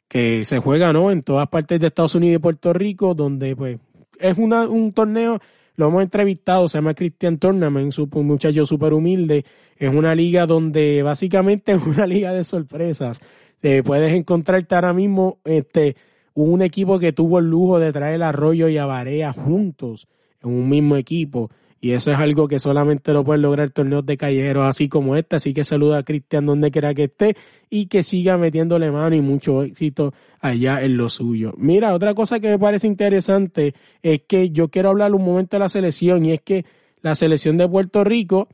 que 0.08 0.44
se 0.44 0.58
juega, 0.60 0.92
¿no? 0.92 1.10
En 1.10 1.22
todas 1.22 1.48
partes 1.48 1.80
de 1.80 1.88
Estados 1.88 2.14
Unidos 2.14 2.36
y 2.36 2.42
Puerto 2.42 2.72
Rico, 2.72 3.14
donde, 3.14 3.54
pues, 3.54 3.78
es 4.18 4.38
una, 4.38 4.68
un 4.68 4.92
torneo, 4.92 5.40
lo 5.78 5.86
hemos 5.86 6.02
entrevistado, 6.02 6.68
se 6.68 6.76
llama 6.76 6.92
Christian 6.92 7.38
Tournament, 7.38 7.96
un 7.96 8.26
muchacho 8.26 8.66
súper 8.66 8.92
humilde. 8.92 9.44
Es 9.76 9.88
una 9.88 10.12
liga 10.12 10.44
donde 10.44 11.04
básicamente 11.04 11.70
es 11.72 11.82
una 11.86 12.04
liga 12.04 12.32
de 12.32 12.42
sorpresas. 12.42 13.20
Eh, 13.62 13.84
puedes 13.84 14.12
encontrarte 14.12 14.74
ahora 14.74 14.92
mismo, 14.92 15.38
este, 15.44 15.94
un 16.34 16.62
equipo 16.62 16.98
que 16.98 17.12
tuvo 17.12 17.38
el 17.38 17.48
lujo 17.48 17.78
de 17.78 17.92
traer 17.92 18.24
a 18.24 18.30
Arroyo 18.30 18.68
y 18.68 18.76
a 18.76 18.86
Barea 18.86 19.32
juntos 19.32 20.08
en 20.42 20.50
un 20.50 20.68
mismo 20.68 20.96
equipo. 20.96 21.48
Y 21.80 21.92
eso 21.92 22.10
es 22.10 22.18
algo 22.18 22.48
que 22.48 22.58
solamente 22.58 23.12
lo 23.12 23.24
pueden 23.24 23.42
lograr 23.42 23.70
torneos 23.70 24.04
de 24.04 24.16
callejeros 24.16 24.66
así 24.66 24.88
como 24.88 25.14
este. 25.16 25.36
Así 25.36 25.54
que 25.54 25.64
saluda 25.64 25.98
a 25.98 26.02
Cristian 26.02 26.46
donde 26.46 26.70
quiera 26.70 26.92
que 26.92 27.04
esté 27.04 27.36
y 27.70 27.86
que 27.86 28.02
siga 28.02 28.36
metiéndole 28.36 28.90
mano 28.90 29.14
y 29.14 29.20
mucho 29.20 29.62
éxito 29.62 30.12
allá 30.40 30.82
en 30.82 30.96
lo 30.96 31.08
suyo. 31.08 31.54
Mira, 31.56 31.94
otra 31.94 32.14
cosa 32.14 32.40
que 32.40 32.48
me 32.48 32.58
parece 32.58 32.86
interesante 32.86 33.74
es 34.02 34.22
que 34.26 34.50
yo 34.50 34.68
quiero 34.68 34.88
hablar 34.88 35.14
un 35.14 35.24
momento 35.24 35.56
de 35.56 35.60
la 35.60 35.68
selección 35.68 36.24
y 36.24 36.32
es 36.32 36.40
que 36.40 36.64
la 37.00 37.14
selección 37.14 37.56
de 37.56 37.68
Puerto 37.68 38.02
Rico, 38.02 38.48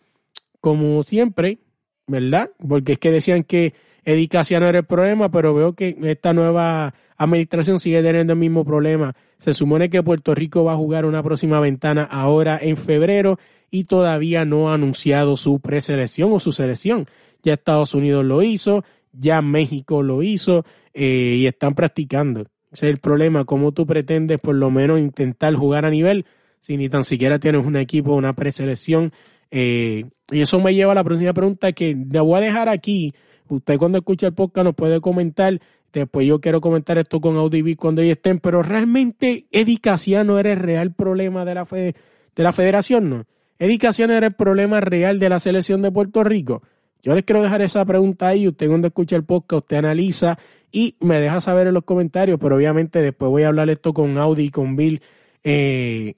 como 0.60 1.02
siempre, 1.02 1.58
¿verdad? 2.06 2.50
Porque 2.68 2.92
es 2.92 2.98
que 2.98 3.10
decían 3.10 3.44
que 3.44 3.72
Eddie 4.04 4.28
no 4.60 4.68
era 4.68 4.78
el 4.78 4.84
problema, 4.84 5.30
pero 5.30 5.54
veo 5.54 5.74
que 5.74 5.96
esta 6.02 6.32
nueva 6.32 6.94
administración 7.16 7.78
sigue 7.80 8.02
teniendo 8.02 8.32
el 8.32 8.38
mismo 8.38 8.64
problema 8.64 9.14
se 9.44 9.52
supone 9.52 9.90
que 9.90 10.02
Puerto 10.02 10.34
Rico 10.34 10.64
va 10.64 10.72
a 10.72 10.76
jugar 10.76 11.04
una 11.04 11.22
próxima 11.22 11.60
ventana 11.60 12.04
ahora 12.04 12.58
en 12.60 12.78
febrero 12.78 13.38
y 13.70 13.84
todavía 13.84 14.46
no 14.46 14.70
ha 14.70 14.74
anunciado 14.74 15.36
su 15.36 15.60
preselección 15.60 16.32
o 16.32 16.40
su 16.40 16.52
selección. 16.52 17.08
Ya 17.42 17.52
Estados 17.52 17.92
Unidos 17.92 18.24
lo 18.24 18.42
hizo, 18.42 18.84
ya 19.12 19.42
México 19.42 20.02
lo 20.02 20.22
hizo 20.22 20.64
eh, 20.94 21.36
y 21.40 21.46
están 21.46 21.74
practicando. 21.74 22.46
Ese 22.72 22.86
es 22.86 22.94
el 22.94 23.00
problema, 23.00 23.44
cómo 23.44 23.72
tú 23.72 23.86
pretendes 23.86 24.40
por 24.40 24.54
lo 24.54 24.70
menos 24.70 24.98
intentar 24.98 25.54
jugar 25.54 25.84
a 25.84 25.90
nivel 25.90 26.24
si 26.62 26.78
ni 26.78 26.88
tan 26.88 27.04
siquiera 27.04 27.38
tienes 27.38 27.66
un 27.66 27.76
equipo, 27.76 28.14
una 28.14 28.32
preselección. 28.32 29.12
Eh, 29.50 30.06
y 30.32 30.40
eso 30.40 30.58
me 30.58 30.74
lleva 30.74 30.92
a 30.92 30.94
la 30.94 31.04
próxima 31.04 31.34
pregunta 31.34 31.72
que 31.72 31.94
le 31.94 32.20
voy 32.20 32.38
a 32.38 32.40
dejar 32.40 32.70
aquí. 32.70 33.12
Usted 33.48 33.78
cuando 33.78 33.98
escucha 33.98 34.26
el 34.26 34.34
podcast 34.34 34.64
nos 34.64 34.74
puede 34.74 35.00
comentar 35.00 35.60
Después 35.94 36.26
yo 36.26 36.40
quiero 36.40 36.60
comentar 36.60 36.98
esto 36.98 37.20
con 37.20 37.36
Audivi 37.36 37.76
cuando 37.76 38.02
ellos 38.02 38.16
estén, 38.16 38.40
pero 38.40 38.64
realmente 38.64 39.46
Eddie 39.52 39.78
Casiano 39.78 40.40
era 40.40 40.52
el 40.52 40.58
real 40.58 40.92
problema 40.92 41.44
de 41.44 41.54
la, 41.54 41.64
de 41.70 41.94
la 42.36 42.52
federación, 42.52 43.08
¿no? 43.08 43.24
Eddie 43.60 43.78
Casiano 43.78 44.12
era 44.12 44.26
el 44.26 44.34
problema 44.34 44.80
real 44.80 45.20
de 45.20 45.28
la 45.28 45.38
selección 45.38 45.82
de 45.82 45.92
Puerto 45.92 46.24
Rico. 46.24 46.62
Yo 47.04 47.14
les 47.14 47.22
quiero 47.22 47.42
dejar 47.42 47.62
esa 47.62 47.84
pregunta 47.84 48.26
ahí, 48.26 48.48
usted 48.48 48.66
cuando 48.66 48.88
escucha 48.88 49.14
el 49.14 49.22
podcast, 49.22 49.62
usted 49.62 49.76
analiza 49.76 50.36
y 50.72 50.96
me 50.98 51.20
deja 51.20 51.40
saber 51.40 51.68
en 51.68 51.74
los 51.74 51.84
comentarios, 51.84 52.40
pero 52.40 52.56
obviamente 52.56 53.00
después 53.00 53.30
voy 53.30 53.44
a 53.44 53.48
hablar 53.48 53.70
esto 53.70 53.94
con 53.94 54.18
Audi 54.18 54.46
y 54.46 54.50
con 54.50 54.74
Bill 54.74 55.00
eh, 55.44 56.14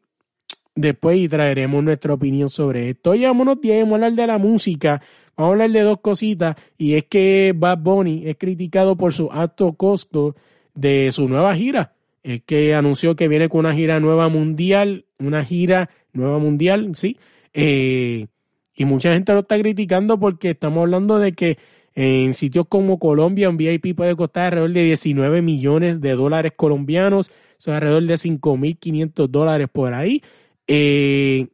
después 0.74 1.18
y 1.18 1.28
traeremos 1.28 1.84
nuestra 1.84 2.14
opinión 2.14 2.48
sobre 2.48 2.88
esto. 2.88 3.10
Oye, 3.10 3.26
vámonos 3.26 3.58
a 3.62 3.94
hablar 3.94 4.12
de 4.14 4.26
la 4.26 4.38
música. 4.38 5.02
Vamos 5.36 5.50
a 5.50 5.52
hablar 5.52 5.70
de 5.70 5.80
dos 5.82 6.00
cositas 6.00 6.56
y 6.78 6.94
es 6.94 7.04
que 7.04 7.52
Bad 7.54 7.78
Bunny 7.78 8.22
es 8.26 8.36
criticado 8.38 8.96
por 8.96 9.12
su 9.12 9.30
alto 9.30 9.74
costo 9.74 10.34
de 10.74 11.12
su 11.12 11.28
nueva 11.28 11.54
gira. 11.54 11.92
Es 12.22 12.42
que 12.42 12.74
anunció 12.74 13.16
que 13.16 13.28
viene 13.28 13.48
con 13.48 13.60
una 13.60 13.74
gira 13.74 14.00
nueva 14.00 14.28
mundial, 14.28 15.04
una 15.18 15.44
gira 15.44 15.90
nueva 16.12 16.38
mundial, 16.38 16.92
sí. 16.96 17.18
Eh, 17.52 18.26
y 18.74 18.84
mucha 18.84 19.12
gente 19.12 19.32
lo 19.32 19.40
está 19.40 19.58
criticando 19.58 20.18
porque 20.18 20.50
estamos 20.50 20.82
hablando 20.82 21.18
de 21.18 21.32
que 21.32 21.58
en 21.94 22.34
sitios 22.34 22.66
como 22.68 22.98
Colombia 22.98 23.48
un 23.48 23.56
VIP 23.56 23.94
puede 23.94 24.16
costar 24.16 24.46
alrededor 24.46 24.72
de 24.72 24.84
19 24.84 25.40
millones 25.40 26.00
de 26.00 26.12
dólares 26.12 26.52
colombianos, 26.54 27.30
son 27.58 27.74
alrededor 27.74 28.04
de 28.04 28.14
5.500 28.14 29.28
dólares 29.28 29.68
por 29.72 29.94
ahí. 29.94 30.22
Eh, 30.66 31.48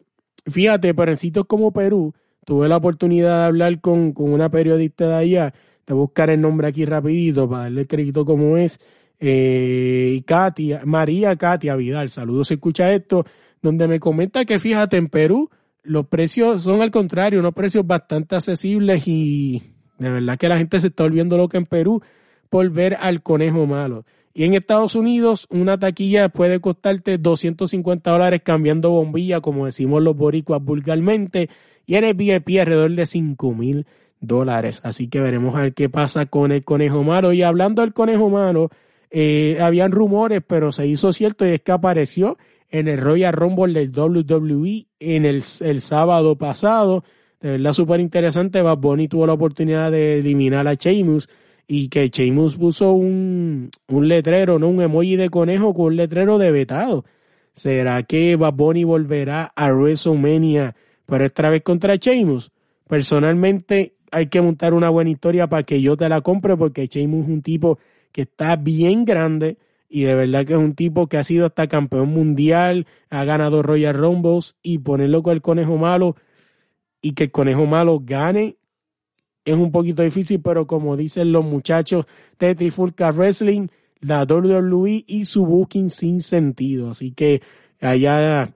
fíjate, 0.50 0.94
pero 0.94 1.12
en 1.12 1.16
sitios 1.16 1.46
como 1.46 1.72
Perú, 1.72 2.12
tuve 2.44 2.68
la 2.68 2.76
oportunidad 2.76 3.40
de 3.40 3.44
hablar 3.46 3.80
con, 3.80 4.12
una 4.16 4.50
periodista 4.50 5.08
de 5.08 5.14
allá, 5.14 5.54
de 5.87 5.94
buscar 5.94 6.30
el 6.30 6.40
nombre 6.40 6.68
aquí 6.68 6.84
rapidito 6.84 7.49
para 7.49 7.64
darle 7.64 7.82
el 7.82 7.88
crédito 7.88 8.25
como 8.25 8.56
es, 8.56 8.80
eh, 9.20 10.22
Katia, 10.26 10.82
María 10.84 11.37
Katia 11.37 11.76
Vidal, 11.76 12.11
saludos 12.11 12.49
si 12.49 12.54
escucha 12.54 12.92
esto, 12.92 13.25
donde 13.61 13.87
me 13.87 14.00
comenta 14.00 14.44
que 14.44 14.58
fíjate, 14.58 14.96
en 14.96 15.08
Perú 15.08 15.50
los 15.84 16.06
precios 16.06 16.62
son 16.62 16.82
al 16.82 16.90
contrario, 16.90 17.40
unos 17.40 17.54
precios 17.54 17.87
bastante 17.87 18.37
accesibles 18.37 19.06
y 19.06 19.62
de 19.99 20.11
verdad 20.11 20.38
que 20.38 20.49
la 20.49 20.58
gente 20.58 20.80
se 20.80 20.88
está 20.88 21.04
volviendo 21.04 21.37
loca 21.37 21.58
en 21.58 21.66
Perú 21.66 22.02
por 22.50 22.68
ver 22.70 22.96
al 23.00 23.22
conejo 23.22 23.66
malo. 23.66 24.04
Y 24.34 24.44
en 24.44 24.54
Estados 24.54 24.94
Unidos, 24.94 25.46
una 25.50 25.78
taquilla 25.78 26.30
puede 26.30 26.58
costarte 26.61 27.18
250 27.18 28.11
dólares 28.11 28.40
cambiando 28.42 28.90
bombilla, 28.90 29.40
como 29.40 29.66
decimos 29.66 30.02
los 30.02 30.16
boricuas 30.16 30.62
vulgarmente, 30.62 31.50
y 31.86 31.96
en 31.96 32.04
el 32.04 32.14
VIP 32.14 32.60
alrededor 32.60 32.92
de 32.92 33.06
5 33.06 33.54
mil 33.54 33.86
dólares. 34.20 34.80
Así 34.84 35.08
que 35.08 35.20
veremos 35.20 35.54
a 35.54 35.62
ver 35.62 35.74
qué 35.74 35.88
pasa 35.88 36.26
con 36.26 36.52
el 36.52 36.64
conejo 36.64 37.02
malo. 37.02 37.32
Y 37.32 37.42
hablando 37.42 37.82
del 37.82 37.92
conejo 37.92 38.30
malo, 38.30 38.70
eh, 39.10 39.58
habían 39.60 39.92
rumores, 39.92 40.42
pero 40.46 40.72
se 40.72 40.86
hizo 40.86 41.12
cierto 41.12 41.46
y 41.46 41.50
es 41.50 41.60
que 41.60 41.72
apareció 41.72 42.38
en 42.70 42.88
el 42.88 42.98
Royal 42.98 43.34
Rumble 43.34 43.74
del 43.74 43.90
WWE 43.90 44.86
en 44.98 45.26
el, 45.26 45.44
el 45.60 45.80
sábado 45.82 46.36
pasado. 46.36 47.04
De 47.40 47.50
verdad, 47.50 47.72
súper 47.72 48.00
interesante. 48.00 48.62
Bad 48.62 48.78
Bunny 48.78 49.08
tuvo 49.08 49.26
la 49.26 49.34
oportunidad 49.34 49.90
de 49.90 50.18
eliminar 50.18 50.66
a 50.66 50.74
Sheamus 50.74 51.28
y 51.66 51.88
que 51.88 52.08
Sheamus 52.08 52.56
puso 52.56 52.92
un, 52.92 53.70
un 53.88 54.08
letrero, 54.08 54.58
no 54.58 54.68
un 54.68 54.80
emoji 54.80 55.16
de 55.16 55.28
conejo 55.28 55.74
con 55.74 55.86
un 55.86 55.96
letrero 55.96 56.38
de 56.38 56.50
vetado. 56.50 57.04
¿Será 57.52 58.02
que 58.04 58.36
Bad 58.36 58.54
Bunny 58.54 58.84
volverá 58.84 59.52
a 59.54 59.70
WrestleMania 59.72 60.74
pero 61.06 61.25
esta 61.25 61.50
vez 61.50 61.62
contra 61.62 61.97
Sheamus. 61.97 62.50
Personalmente 62.88 63.94
hay 64.11 64.28
que 64.28 64.42
montar 64.42 64.75
una 64.75 64.90
buena 64.90 65.11
historia 65.11 65.47
para 65.47 65.62
que 65.62 65.80
yo 65.80 65.97
te 65.97 66.09
la 66.09 66.21
compre 66.21 66.56
porque 66.56 66.87
Sheamus 66.87 67.25
es 67.25 67.30
un 67.30 67.42
tipo 67.42 67.78
que 68.12 68.23
está 68.23 68.56
bien 68.56 69.04
grande 69.04 69.56
y 69.88 70.02
de 70.02 70.14
verdad 70.14 70.44
que 70.44 70.52
es 70.52 70.59
un 70.59 70.75
tipo 70.75 71.06
que 71.06 71.16
ha 71.18 71.25
sido 71.25 71.47
hasta 71.47 71.66
campeón 71.66 72.11
mundial, 72.11 72.87
ha 73.11 73.25
ganado 73.25 73.62
Royal 73.62 73.94
Rumbles 73.94 74.56
y 74.62 74.78
ponerlo 74.78 75.23
con 75.23 75.35
el 75.35 75.42
conejo 75.42 75.76
malo 75.76 76.16
y 77.00 77.12
que 77.12 77.25
el 77.25 77.30
conejo 77.30 77.66
malo 77.66 78.00
gane 78.04 78.56
es 79.44 79.54
un 79.54 79.73
poquito 79.73 80.02
difícil, 80.02 80.40
pero 80.40 80.66
como 80.66 80.97
dicen 80.97 81.32
los 81.32 81.44
muchachos 81.44 82.06
de 82.38 82.54
Trifulca 82.54 83.11
Wrestling, 83.11 83.68
la 84.00 84.25
WWE 84.25 85.04
y 85.06 85.25
su 85.25 85.44
booking 85.44 85.90
sin 85.90 86.23
sentido. 86.23 86.90
Así 86.90 87.12
que 87.12 87.42
allá 87.80 88.54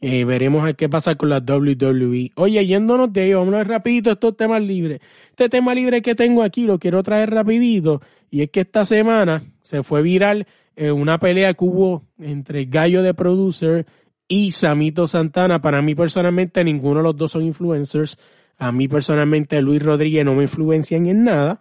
eh, 0.00 0.24
veremos 0.24 0.68
a 0.68 0.74
qué 0.74 0.88
pasa 0.88 1.16
con 1.16 1.28
la 1.28 1.38
WWE. 1.38 2.32
Oye, 2.36 2.66
yéndonos 2.66 3.12
de 3.12 3.22
ahí, 3.22 3.34
vámonos 3.34 3.66
rapidito 3.66 4.12
estos 4.12 4.36
temas 4.36 4.62
libres. 4.62 5.00
Este 5.30 5.48
tema 5.48 5.74
libre 5.74 6.02
que 6.02 6.14
tengo 6.14 6.42
aquí 6.42 6.62
lo 6.62 6.78
quiero 6.78 7.02
traer 7.02 7.30
rapidito. 7.30 8.00
Y 8.30 8.42
es 8.42 8.50
que 8.50 8.60
esta 8.60 8.84
semana 8.84 9.42
se 9.62 9.82
fue 9.82 10.02
viral 10.02 10.46
eh, 10.76 10.92
una 10.92 11.18
pelea 11.18 11.54
que 11.54 11.64
hubo 11.64 12.04
entre 12.20 12.66
Gallo 12.66 13.02
de 13.02 13.12
Producer 13.12 13.86
y 14.28 14.52
Samito 14.52 15.08
Santana. 15.08 15.60
Para 15.60 15.82
mí 15.82 15.96
personalmente 15.96 16.62
ninguno 16.62 16.98
de 16.98 17.04
los 17.04 17.16
dos 17.16 17.32
son 17.32 17.42
influencers. 17.42 18.18
A 18.56 18.70
mí 18.70 18.86
personalmente 18.86 19.60
Luis 19.62 19.82
Rodríguez 19.82 20.24
no 20.24 20.34
me 20.34 20.44
influencian 20.44 21.06
en 21.06 21.24
nada. 21.24 21.60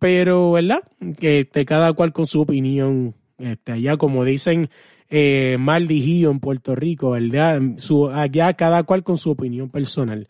Pero, 0.00 0.52
¿verdad? 0.52 0.82
Que 1.20 1.40
este, 1.40 1.64
cada 1.64 1.92
cual 1.92 2.12
con 2.12 2.26
su 2.26 2.40
opinión. 2.40 3.14
Este, 3.38 3.72
allá 3.72 3.96
como 3.96 4.24
dicen 4.24 4.70
eh, 5.08 5.56
mal 5.58 5.86
dijido 5.86 6.30
en 6.30 6.40
Puerto 6.40 6.74
Rico, 6.74 7.10
¿verdad? 7.10 7.60
Su, 7.78 8.08
allá 8.08 8.54
cada 8.54 8.82
cual 8.82 9.04
con 9.04 9.18
su 9.18 9.30
opinión 9.30 9.70
personal. 9.70 10.28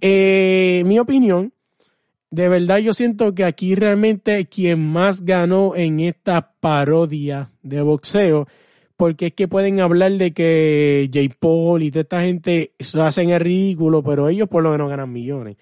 Eh, 0.00 0.82
mi 0.86 0.98
opinión, 0.98 1.52
de 2.30 2.48
verdad 2.48 2.78
yo 2.78 2.92
siento 2.92 3.34
que 3.34 3.44
aquí 3.44 3.74
realmente 3.74 4.46
quien 4.46 4.80
más 4.80 5.24
ganó 5.24 5.74
en 5.74 6.00
esta 6.00 6.52
parodia 6.60 7.50
de 7.62 7.80
boxeo, 7.80 8.46
porque 8.96 9.26
es 9.26 9.32
que 9.34 9.48
pueden 9.48 9.80
hablar 9.80 10.12
de 10.12 10.32
que 10.32 11.08
J. 11.12 11.34
Paul 11.38 11.82
y 11.82 11.90
toda 11.90 12.02
esta 12.02 12.20
gente 12.20 12.72
hacen 13.00 13.30
el 13.30 13.40
ridículo, 13.40 14.02
pero 14.02 14.28
ellos 14.28 14.48
por 14.48 14.62
lo 14.62 14.70
menos 14.70 14.90
ganan 14.90 15.12
millones. 15.12 15.56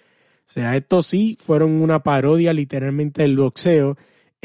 O 0.49 0.53
sea, 0.53 0.77
estos 0.77 1.07
sí 1.07 1.37
fueron 1.45 1.83
una 1.83 2.01
parodia 2.03 2.53
literalmente 2.53 3.23
del 3.23 3.37
boxeo 3.37 3.97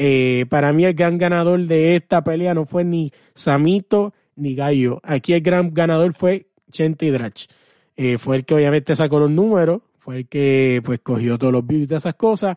eh, 0.04 0.46
para 0.48 0.72
mí 0.72 0.84
el 0.84 0.94
gran 0.94 1.16
ganador 1.16 1.64
de 1.64 1.94
esta 1.94 2.24
pelea 2.24 2.54
no 2.54 2.66
fue 2.66 2.82
ni 2.82 3.12
Samito 3.36 4.12
ni 4.34 4.56
Gallo. 4.56 5.00
Aquí 5.04 5.32
el 5.32 5.42
gran 5.42 5.72
ganador 5.72 6.12
fue 6.12 6.48
Chente 6.72 7.12
Drach. 7.12 7.46
Eh, 7.94 8.18
fue 8.18 8.34
el 8.34 8.44
que 8.44 8.54
obviamente 8.54 8.96
sacó 8.96 9.20
los 9.20 9.30
números, 9.30 9.82
fue 9.98 10.16
el 10.18 10.28
que 10.28 10.82
pues 10.84 10.98
cogió 11.04 11.38
todos 11.38 11.52
los 11.52 11.64
views 11.64 11.86
de 11.86 11.98
esas 11.98 12.16
cosas. 12.16 12.56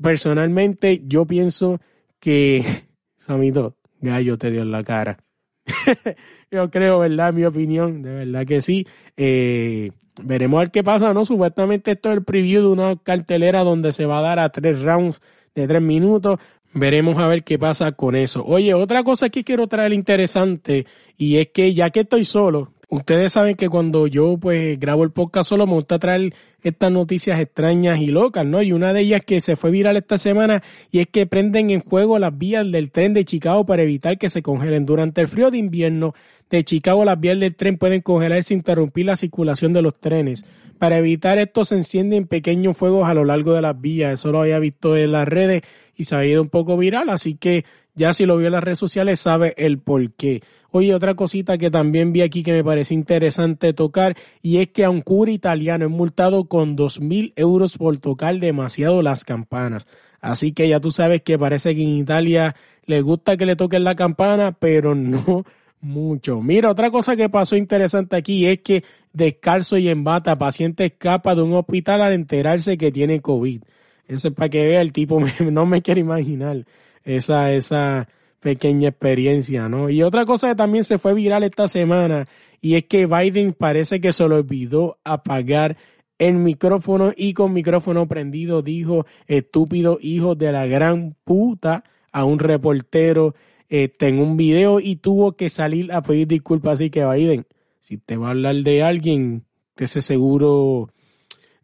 Personalmente 0.00 1.02
yo 1.04 1.26
pienso 1.26 1.78
que 2.18 2.64
Samito 3.18 3.76
Gallo 4.00 4.38
te 4.38 4.50
dio 4.50 4.62
en 4.62 4.70
la 4.70 4.82
cara. 4.82 5.18
Yo 6.50 6.70
creo, 6.70 7.00
¿verdad? 7.00 7.34
Mi 7.34 7.44
opinión, 7.44 8.00
de 8.00 8.12
verdad 8.14 8.46
que 8.46 8.62
sí. 8.62 8.86
Eh, 9.18 9.90
veremos 10.22 10.56
a 10.56 10.60
ver 10.60 10.70
qué 10.70 10.82
pasa, 10.82 11.12
¿no? 11.12 11.26
Supuestamente 11.26 11.92
esto 11.92 12.10
es 12.10 12.16
el 12.16 12.24
preview 12.24 12.62
de 12.62 12.68
una 12.68 12.96
cartelera 12.96 13.62
donde 13.62 13.92
se 13.92 14.06
va 14.06 14.20
a 14.20 14.22
dar 14.22 14.38
a 14.38 14.48
tres 14.48 14.82
rounds 14.82 15.20
de 15.54 15.68
tres 15.68 15.82
minutos. 15.82 16.38
Veremos 16.74 17.18
a 17.18 17.28
ver 17.28 17.44
qué 17.44 17.58
pasa 17.58 17.92
con 17.92 18.16
eso. 18.16 18.44
Oye, 18.46 18.72
otra 18.72 19.02
cosa 19.04 19.28
que 19.28 19.44
quiero 19.44 19.66
traer 19.66 19.92
interesante 19.92 20.86
y 21.18 21.36
es 21.36 21.48
que 21.48 21.74
ya 21.74 21.90
que 21.90 22.00
estoy 22.00 22.24
solo, 22.24 22.72
ustedes 22.88 23.34
saben 23.34 23.56
que 23.56 23.68
cuando 23.68 24.06
yo 24.06 24.38
pues 24.38 24.80
grabo 24.80 25.04
el 25.04 25.10
podcast 25.10 25.50
solo 25.50 25.66
me 25.66 25.74
gusta 25.74 25.98
traer 25.98 26.32
estas 26.62 26.90
noticias 26.90 27.38
extrañas 27.40 28.00
y 28.00 28.06
locas, 28.06 28.46
¿no? 28.46 28.62
Y 28.62 28.72
una 28.72 28.94
de 28.94 29.00
ellas 29.00 29.22
que 29.26 29.42
se 29.42 29.56
fue 29.56 29.70
viral 29.70 29.98
esta 29.98 30.16
semana 30.16 30.62
y 30.90 31.00
es 31.00 31.08
que 31.08 31.26
prenden 31.26 31.68
en 31.70 31.80
juego 31.80 32.18
las 32.18 32.36
vías 32.38 32.64
del 32.70 32.90
tren 32.90 33.12
de 33.12 33.26
Chicago 33.26 33.66
para 33.66 33.82
evitar 33.82 34.16
que 34.16 34.30
se 34.30 34.42
congelen. 34.42 34.86
Durante 34.86 35.20
el 35.20 35.28
frío 35.28 35.50
de 35.50 35.58
invierno 35.58 36.14
de 36.48 36.64
Chicago 36.64 37.04
las 37.04 37.20
vías 37.20 37.38
del 37.38 37.54
tren 37.54 37.76
pueden 37.76 38.00
congelarse 38.00 38.54
e 38.54 38.56
interrumpir 38.56 39.04
la 39.06 39.16
circulación 39.16 39.74
de 39.74 39.82
los 39.82 40.00
trenes. 40.00 40.46
Para 40.78 40.98
evitar 40.98 41.38
esto 41.38 41.64
se 41.64 41.76
encienden 41.76 42.26
pequeños 42.26 42.76
fuegos 42.76 43.08
a 43.08 43.14
lo 43.14 43.24
largo 43.24 43.52
de 43.52 43.62
las 43.62 43.80
vías. 43.80 44.14
Eso 44.14 44.32
lo 44.32 44.40
había 44.40 44.58
visto 44.58 44.96
en 44.96 45.12
las 45.12 45.28
redes 45.28 45.62
y 45.96 46.04
se 46.04 46.16
ha 46.16 46.24
ido 46.24 46.42
un 46.42 46.48
poco 46.48 46.76
viral, 46.76 47.08
así 47.08 47.34
que 47.34 47.64
ya 47.94 48.14
si 48.14 48.24
lo 48.24 48.36
vio 48.36 48.46
en 48.46 48.52
las 48.52 48.64
redes 48.64 48.78
sociales 48.78 49.20
sabe 49.20 49.54
el 49.56 49.78
por 49.78 50.12
qué. 50.12 50.42
Oye, 50.70 50.94
otra 50.94 51.14
cosita 51.14 51.58
que 51.58 51.70
también 51.70 52.12
vi 52.12 52.22
aquí 52.22 52.42
que 52.42 52.52
me 52.52 52.64
parece 52.64 52.94
interesante 52.94 53.74
tocar 53.74 54.16
y 54.40 54.58
es 54.58 54.68
que 54.68 54.84
a 54.84 54.90
un 54.90 55.02
cura 55.02 55.30
italiano 55.30 55.84
es 55.84 55.90
multado 55.90 56.44
con 56.46 56.76
dos 56.76 57.00
mil 57.00 57.34
euros 57.36 57.76
por 57.76 57.98
tocar 57.98 58.38
demasiado 58.38 59.02
las 59.02 59.24
campanas. 59.24 59.86
Así 60.22 60.52
que 60.52 60.68
ya 60.68 60.80
tú 60.80 60.90
sabes 60.90 61.20
que 61.20 61.38
parece 61.38 61.74
que 61.74 61.82
en 61.82 61.98
Italia 61.98 62.56
le 62.86 63.02
gusta 63.02 63.36
que 63.36 63.44
le 63.44 63.56
toquen 63.56 63.84
la 63.84 63.96
campana, 63.96 64.52
pero 64.52 64.94
no 64.94 65.44
mucho. 65.82 66.40
Mira, 66.40 66.70
otra 66.70 66.90
cosa 66.90 67.16
que 67.16 67.28
pasó 67.28 67.56
interesante 67.56 68.16
aquí 68.16 68.46
es 68.46 68.60
que 68.60 68.84
descalzo 69.12 69.76
y 69.76 69.88
en 69.88 70.04
bata, 70.04 70.38
paciente 70.38 70.86
escapa 70.86 71.34
de 71.34 71.42
un 71.42 71.52
hospital 71.52 72.00
al 72.00 72.12
enterarse 72.12 72.78
que 72.78 72.90
tiene 72.90 73.20
COVID. 73.20 73.62
Eso 74.08 74.28
es 74.28 74.34
para 74.34 74.48
que 74.48 74.66
vea 74.66 74.80
el 74.80 74.92
tipo, 74.92 75.20
no 75.40 75.66
me 75.66 75.82
quiero 75.82 76.00
imaginar 76.00 76.64
esa, 77.04 77.52
esa 77.52 78.08
pequeña 78.40 78.88
experiencia, 78.88 79.68
¿no? 79.68 79.88
Y 79.88 80.02
otra 80.02 80.26
cosa 80.26 80.48
que 80.48 80.54
también 80.56 80.84
se 80.84 80.98
fue 80.98 81.14
viral 81.14 81.44
esta 81.44 81.68
semana 81.68 82.26
y 82.60 82.74
es 82.74 82.84
que 82.84 83.06
Biden 83.06 83.54
parece 83.54 84.00
que 84.00 84.12
se 84.12 84.28
le 84.28 84.36
olvidó 84.36 84.98
apagar 85.04 85.76
el 86.18 86.34
micrófono 86.34 87.12
y 87.16 87.34
con 87.34 87.52
micrófono 87.52 88.06
prendido 88.06 88.62
dijo 88.62 89.06
estúpido 89.26 89.98
hijo 90.00 90.36
de 90.36 90.52
la 90.52 90.66
gran 90.66 91.16
puta 91.24 91.82
a 92.12 92.24
un 92.24 92.38
reportero 92.38 93.34
este, 93.68 94.08
en 94.08 94.20
un 94.20 94.36
video 94.36 94.78
y 94.78 94.96
tuvo 94.96 95.32
que 95.32 95.50
salir 95.50 95.92
a 95.92 96.02
pedir 96.02 96.28
disculpas. 96.28 96.74
Así 96.74 96.90
que 96.90 97.04
Biden, 97.04 97.46
si 97.80 97.98
te 97.98 98.16
va 98.16 98.28
a 98.28 98.30
hablar 98.30 98.56
de 98.56 98.82
alguien, 98.82 99.44
que 99.74 99.88
se 99.88 100.02
seguro 100.02 100.90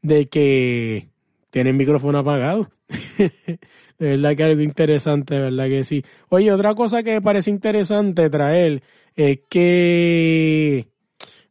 de 0.02 0.28
que 0.28 1.07
tiene 1.50 1.70
el 1.70 1.76
micrófono 1.76 2.18
apagado. 2.18 2.70
de 3.18 3.58
verdad 3.98 4.36
que 4.36 4.42
algo 4.44 4.62
interesante, 4.62 5.34
de 5.34 5.40
verdad 5.42 5.68
que 5.68 5.84
sí. 5.84 6.04
Oye, 6.28 6.52
otra 6.52 6.74
cosa 6.74 7.02
que 7.02 7.14
me 7.14 7.22
parece 7.22 7.50
interesante 7.50 8.30
traer 8.30 8.82
es 9.16 9.40
que, 9.48 10.88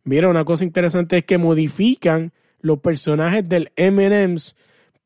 mira, 0.04 0.30
una 0.30 0.46
cosa 0.46 0.63
interesante 0.63 1.18
es 1.18 1.25
que 1.25 1.38
modifican 1.38 2.32
los 2.62 2.80
personajes 2.80 3.48
del 3.48 3.72
M&M's 3.75 4.56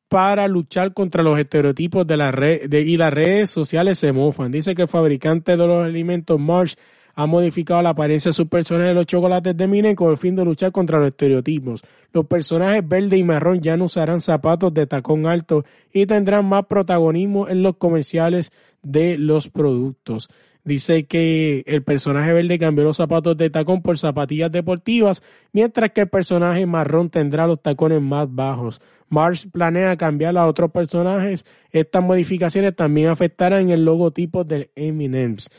para 0.08 0.46
luchar 0.46 0.92
contra 0.92 1.22
los 1.22 1.38
estereotipos 1.38 2.06
de 2.06 2.18
la 2.18 2.30
red 2.30 2.70
y 2.70 2.96
las 2.98 3.12
redes 3.12 3.50
sociales 3.50 3.98
se 3.98 4.12
mofan. 4.12 4.52
Dice 4.52 4.74
que 4.74 4.82
el 4.82 4.88
fabricante 4.88 5.56
de 5.56 5.66
los 5.66 5.84
alimentos 5.84 6.38
Marsh 6.38 6.74
ha 7.14 7.26
modificado 7.26 7.82
la 7.82 7.90
apariencia 7.90 8.30
de 8.30 8.34
sus 8.34 8.48
personajes 8.48 8.90
de 8.90 8.94
los 8.94 9.06
chocolates 9.06 9.56
de 9.56 9.66
Minen 9.66 9.96
con 9.96 10.10
el 10.10 10.18
fin 10.18 10.36
de 10.36 10.44
luchar 10.44 10.72
contra 10.72 10.98
los 10.98 11.08
estereotipos. 11.08 11.82
Los 12.12 12.26
personajes 12.26 12.86
verde 12.86 13.16
y 13.16 13.24
marrón 13.24 13.60
ya 13.60 13.76
no 13.76 13.86
usarán 13.86 14.20
zapatos 14.20 14.72
de 14.74 14.86
tacón 14.86 15.26
alto 15.26 15.64
y 15.92 16.06
tendrán 16.06 16.46
más 16.46 16.66
protagonismo 16.66 17.48
en 17.48 17.62
los 17.62 17.76
comerciales 17.76 18.52
de 18.82 19.18
los 19.18 19.48
productos. 19.48 20.28
Dice 20.64 21.06
que 21.06 21.64
el 21.66 21.82
personaje 21.82 22.32
verde 22.32 22.58
cambió 22.58 22.84
los 22.84 22.96
zapatos 22.96 23.36
de 23.36 23.50
tacón 23.50 23.82
por 23.82 23.98
zapatillas 23.98 24.52
deportivas, 24.52 25.22
mientras 25.52 25.90
que 25.90 26.02
el 26.02 26.08
personaje 26.08 26.66
marrón 26.66 27.10
tendrá 27.10 27.48
los 27.48 27.60
tacones 27.60 28.00
más 28.00 28.32
bajos. 28.32 28.80
Marsh 29.08 29.46
planea 29.50 29.96
cambiar 29.96 30.38
a 30.38 30.46
otros 30.46 30.70
personajes. 30.70 31.44
Estas 31.70 32.02
modificaciones 32.02 32.76
también 32.76 33.08
afectarán 33.08 33.70
el 33.70 33.84
logotipo 33.84 34.44
del 34.44 34.70
Eminems. 34.74 35.50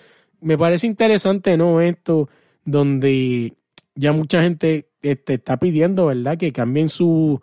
Me 0.44 0.58
parece 0.58 0.88
interesante, 0.88 1.58
¿no? 1.58 1.82
Esto, 1.82 2.30
donde 2.66 3.54
ya 3.96 4.12
mucha 4.12 4.42
gente 4.44 4.90
este, 5.02 5.36
está 5.36 5.58
pidiendo, 5.58 6.08
¿verdad? 6.08 6.38
Que 6.38 6.52
cambien 6.52 6.90
su, 6.90 7.42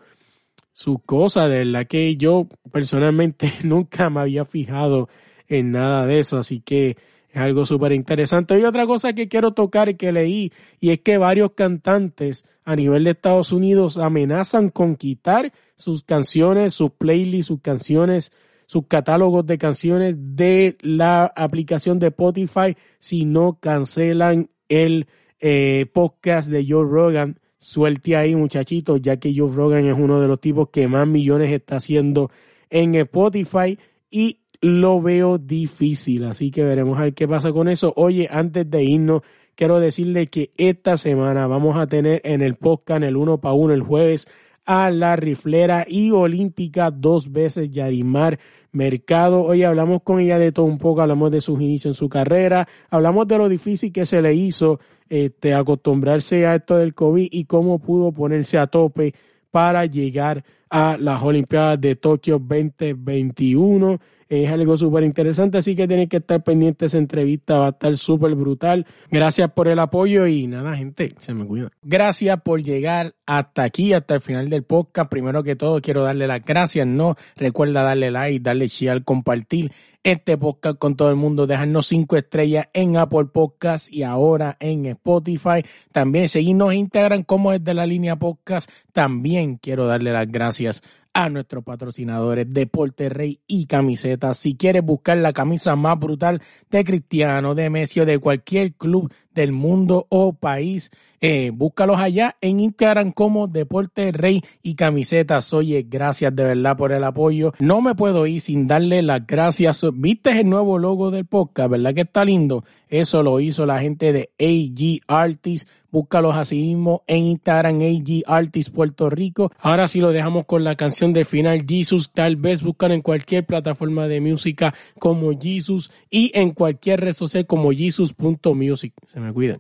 su 0.72 0.98
cosa, 0.98 1.48
de 1.48 1.58
verdad 1.58 1.86
que 1.86 2.16
yo 2.16 2.48
personalmente 2.72 3.52
nunca 3.64 4.10
me 4.10 4.20
había 4.20 4.44
fijado 4.44 5.08
en 5.48 5.72
nada 5.72 6.06
de 6.06 6.20
eso, 6.20 6.38
así 6.38 6.60
que 6.60 6.96
es 7.30 7.36
algo 7.36 7.66
súper 7.66 7.92
interesante. 7.92 8.58
Y 8.58 8.64
otra 8.64 8.86
cosa 8.86 9.12
que 9.12 9.28
quiero 9.28 9.52
tocar 9.52 9.88
y 9.88 9.94
que 9.94 10.12
leí, 10.12 10.52
y 10.80 10.90
es 10.90 11.00
que 11.00 11.18
varios 11.18 11.52
cantantes 11.52 12.44
a 12.64 12.76
nivel 12.76 13.04
de 13.04 13.10
Estados 13.10 13.52
Unidos 13.52 13.98
amenazan 13.98 14.70
con 14.70 14.96
quitar 14.96 15.52
sus 15.76 16.04
canciones, 16.04 16.74
sus 16.74 16.90
playlists, 16.92 17.48
sus 17.48 17.60
canciones, 17.60 18.32
sus 18.70 18.87
catálogos 18.87 19.44
de 19.46 19.59
canciones 19.59 20.14
de 20.16 20.76
la 20.80 21.24
aplicación 21.24 21.98
de 21.98 22.06
Spotify 22.06 22.76
si 23.00 23.24
no 23.24 23.59
cancelan 23.59 24.48
el 24.68 25.09
eh, 25.40 25.87
podcast 25.92 26.48
de 26.48 26.64
Joe 26.68 26.87
Rogan. 26.88 27.40
Suelte 27.59 28.14
ahí, 28.14 28.37
muchachitos, 28.37 29.02
ya 29.02 29.16
que 29.16 29.35
Joe 29.37 29.52
Rogan 29.52 29.88
es 29.88 29.98
uno 29.98 30.20
de 30.20 30.28
los 30.28 30.40
tipos 30.40 30.68
que 30.68 30.87
más 30.87 31.09
millones 31.09 31.50
está 31.50 31.78
haciendo 31.78 32.30
en 32.70 32.94
Spotify 32.94 33.76
y 34.09 34.38
lo 34.61 35.02
veo 35.02 35.38
difícil. 35.38 36.22
Así 36.22 36.52
que 36.52 36.62
veremos 36.62 36.96
a 36.96 37.02
ver 37.02 37.14
qué 37.14 37.26
pasa 37.26 37.50
con 37.50 37.66
eso. 37.66 37.92
Oye, 37.96 38.28
antes 38.30 38.70
de 38.70 38.85
irnos, 38.85 39.22
quiero 39.56 39.80
decirle 39.80 40.28
que 40.28 40.52
esta 40.56 40.96
semana 40.96 41.48
vamos 41.48 41.76
a 41.76 41.88
tener 41.88 42.20
en 42.22 42.40
el 42.40 42.54
podcast, 42.54 43.02
el 43.02 43.16
uno 43.16 43.40
para 43.40 43.54
uno, 43.54 43.74
el 43.74 43.83
jueves, 43.83 44.28
a 44.64 44.90
la 44.90 45.16
riflera 45.16 45.85
y 45.88 46.12
olímpica 46.12 46.92
dos 46.92 47.33
veces 47.33 47.72
Yarimar 47.72 48.38
Mercado. 48.72 49.42
Hoy 49.42 49.62
hablamos 49.62 50.02
con 50.02 50.20
ella 50.20 50.38
de 50.38 50.52
todo 50.52 50.66
un 50.66 50.78
poco, 50.78 51.02
hablamos 51.02 51.30
de 51.30 51.40
sus 51.40 51.61
inicios 51.61 51.96
en 51.96 51.98
su 51.98 52.09
carrera, 52.09 52.68
hablamos 52.90 53.26
de 53.28 53.38
lo 53.38 53.48
difícil 53.48 53.92
que 53.92 54.06
se 54.06 54.22
le 54.22 54.35
hizo 54.35 54.80
este, 55.09 55.54
acostumbrarse 55.54 56.46
a 56.46 56.56
esto 56.56 56.76
del 56.76 56.94
COVID 56.94 57.28
y 57.30 57.44
cómo 57.44 57.78
pudo 57.78 58.12
ponerse 58.12 58.59
a 58.59 58.66
tope 58.66 59.14
para 59.50 59.87
llegar 59.87 60.44
a 60.70 60.96
las 60.98 61.22
Olimpiadas 61.22 61.80
de 61.80 61.96
Tokio 61.96 62.38
2021 62.38 63.98
es 64.30 64.48
algo 64.48 64.76
súper 64.76 65.02
interesante, 65.02 65.58
así 65.58 65.74
que 65.74 65.88
tienen 65.88 66.08
que 66.08 66.18
estar 66.18 66.40
pendientes 66.42 66.86
esa 66.86 66.98
entrevista, 66.98 67.58
va 67.58 67.66
a 67.66 67.70
estar 67.70 67.96
súper 67.96 68.36
brutal. 68.36 68.86
Gracias 69.10 69.50
por 69.50 69.66
el 69.66 69.80
apoyo 69.80 70.28
y 70.28 70.46
nada, 70.46 70.76
gente, 70.76 71.14
se 71.18 71.34
me 71.34 71.44
cuida. 71.44 71.68
Gracias 71.82 72.40
por 72.42 72.62
llegar 72.62 73.16
hasta 73.26 73.64
aquí, 73.64 73.92
hasta 73.92 74.14
el 74.14 74.20
final 74.20 74.48
del 74.48 74.62
podcast. 74.62 75.10
Primero 75.10 75.42
que 75.42 75.56
todo, 75.56 75.80
quiero 75.80 76.04
darle 76.04 76.28
las 76.28 76.44
gracias, 76.44 76.86
¿no? 76.86 77.16
Recuerda 77.34 77.82
darle 77.82 78.12
like, 78.12 78.40
darle 78.40 78.68
share, 78.68 79.02
compartir 79.02 79.72
este 80.02 80.38
podcast 80.38 80.78
con 80.78 80.96
todo 80.96 81.10
el 81.10 81.16
mundo, 81.16 81.46
dejarnos 81.46 81.88
cinco 81.88 82.16
estrellas 82.16 82.68
en 82.72 82.96
Apple 82.96 83.26
Podcast 83.26 83.92
y 83.92 84.02
ahora 84.02 84.56
en 84.60 84.86
Spotify. 84.86 85.64
También 85.92 86.28
seguirnos 86.28 86.72
en 86.72 86.78
Instagram 86.78 87.24
como 87.24 87.52
es 87.52 87.62
de 87.62 87.74
la 87.74 87.84
línea 87.84 88.16
podcast. 88.16 88.70
También 88.92 89.56
quiero 89.56 89.86
darle 89.86 90.12
las 90.12 90.30
gracias 90.30 90.82
a 91.24 91.30
nuestros 91.30 91.64
patrocinadores 91.64 92.46
Deporte 92.52 93.09
Rey 93.09 93.40
y 93.46 93.66
Camisetas. 93.66 94.38
Si 94.38 94.56
quieres 94.56 94.85
buscar 94.85 95.18
la 95.18 95.33
camisa 95.33 95.76
más 95.76 95.98
brutal 95.98 96.42
de 96.70 96.85
Cristiano, 96.85 97.54
de 97.54 97.70
Messi 97.70 98.00
o 98.00 98.06
de 98.06 98.18
cualquier 98.18 98.74
club 98.74 99.12
del 99.34 99.52
mundo 99.52 100.06
o 100.08 100.32
país, 100.32 100.90
eh, 101.22 101.50
búscalos 101.52 101.98
allá 101.98 102.36
en 102.40 102.60
Instagram 102.60 103.12
como 103.12 103.46
Deporte 103.46 104.10
Rey 104.10 104.42
y 104.62 104.74
Camisetas. 104.74 105.52
Oye, 105.52 105.84
gracias 105.86 106.34
de 106.34 106.44
verdad 106.44 106.76
por 106.76 106.92
el 106.92 107.04
apoyo. 107.04 107.52
No 107.58 107.82
me 107.82 107.94
puedo 107.94 108.26
ir 108.26 108.40
sin 108.40 108.66
darle 108.66 109.02
las 109.02 109.26
gracias. 109.26 109.84
¿Viste 109.92 110.30
el 110.40 110.48
nuevo 110.48 110.78
logo 110.78 111.10
del 111.10 111.26
podcast? 111.26 111.70
¿Verdad 111.70 111.94
que 111.94 112.00
está 112.02 112.24
lindo? 112.24 112.64
Eso 112.88 113.22
lo 113.22 113.38
hizo 113.38 113.66
la 113.66 113.80
gente 113.80 114.12
de 114.12 114.30
AG 114.40 115.02
Artists. 115.06 115.70
Búscalos 115.92 116.36
así 116.36 116.60
mismo 116.60 117.02
en 117.08 117.24
Instagram, 117.24 117.80
AG 117.80 118.22
Artists 118.26 118.72
Puerto 118.72 119.10
Rico. 119.10 119.50
Ahora 119.58 119.88
sí 119.88 120.00
lo 120.00 120.12
dejamos 120.12 120.46
con 120.46 120.62
la 120.64 120.76
canción 120.76 121.12
de 121.12 121.24
final 121.24 121.66
Jesus. 121.68 122.12
Tal 122.12 122.36
vez 122.36 122.62
buscan 122.62 122.92
en 122.92 123.02
cualquier 123.02 123.44
plataforma 123.44 124.06
de 124.06 124.20
música 124.20 124.72
como 124.98 125.38
Jesus 125.38 125.90
y 126.08 126.30
en 126.34 126.52
cualquier 126.52 127.00
red 127.00 127.12
social 127.12 127.46
como 127.46 127.72
Jesus.music. 127.72 128.94
Se 129.06 129.19
me 129.20 129.33
cuidan. 129.33 129.59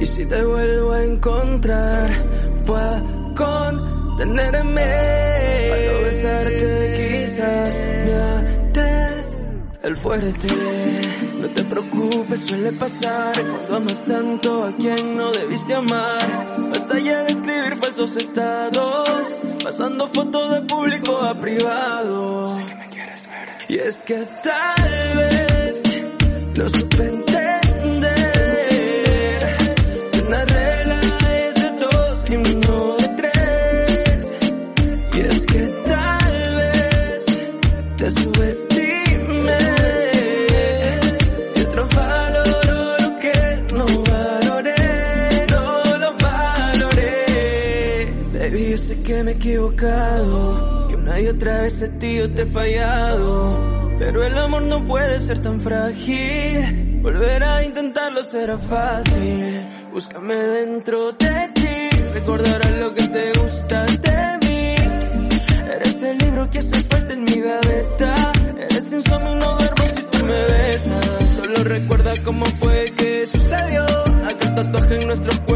Y 0.00 0.06
si 0.06 0.26
te 0.26 0.44
vuelvo 0.44 0.92
a 0.92 1.04
encontrar, 1.04 2.10
fue 2.64 2.80
con 3.36 4.16
tenerme. 4.16 4.82
Para 5.70 5.92
no 5.92 6.02
besarte, 6.02 7.24
quizás 7.24 7.80
me 8.04 8.14
haré 8.14 8.62
el 9.82 9.88
el 9.92 9.96
fuerte. 9.96 10.48
No 11.40 11.48
te 11.48 11.64
preocupes, 11.64 12.40
suele 12.40 12.72
pasar 12.72 13.34
cuando 13.34 13.76
amas 13.76 14.04
tanto 14.06 14.64
a 14.64 14.76
quien 14.76 15.16
no 15.16 15.30
debiste 15.32 15.74
amar. 15.74 16.70
Basta 16.70 16.98
ya 16.98 17.22
de 17.24 17.32
escribir 17.32 17.76
falsos 17.76 18.16
estados, 18.16 19.32
pasando 19.62 20.08
fotos 20.08 20.54
de 20.54 20.62
público 20.62 21.16
a 21.18 21.38
privado. 21.38 22.56
Sé 22.56 22.64
que 22.64 22.74
me 22.74 22.88
quieres 22.88 23.28
ver. 23.28 23.48
Y 23.68 23.78
es 23.78 24.02
que 24.02 24.18
tal 24.42 25.16
vez 25.16 25.82
lo 26.54 26.68
supe 26.68 27.31
Y 51.22 51.28
otra 51.28 51.62
vez 51.62 51.80
a 51.84 51.88
ti 52.00 52.18
te 52.34 52.42
he 52.42 52.46
fallado. 52.46 53.92
Pero 53.96 54.24
el 54.24 54.36
amor 54.36 54.62
no 54.66 54.84
puede 54.84 55.20
ser 55.20 55.38
tan 55.38 55.60
frágil. 55.60 56.98
Volver 57.00 57.44
a 57.44 57.64
intentarlo 57.64 58.24
será 58.24 58.58
fácil. 58.58 59.64
Búscame 59.92 60.34
dentro 60.34 61.12
de 61.12 61.50
ti. 61.54 61.96
Recordarás 62.14 62.72
lo 62.72 62.94
que 62.94 63.06
te 63.06 63.32
gusta 63.38 63.86
de 63.86 64.38
mí. 64.42 64.74
Eres 65.76 66.02
el 66.02 66.18
libro 66.18 66.50
que 66.50 66.58
hace 66.58 66.80
falta 66.90 67.14
en 67.14 67.24
mi 67.24 67.40
gaveta. 67.40 68.32
Eres 68.58 68.92
insomnio 68.92 69.56
duermo 69.58 69.84
si 69.94 70.02
tú 70.02 70.24
me 70.24 70.44
besas. 70.44 71.30
Solo 71.36 71.64
recuerda 71.64 72.14
cómo 72.24 72.46
fue 72.46 72.84
que 72.96 73.26
sucedió. 73.28 73.86
Aquel 74.28 74.54
tatuaje 74.56 75.00
en 75.00 75.06
nuestros 75.06 75.36
cuerpos 75.36 75.51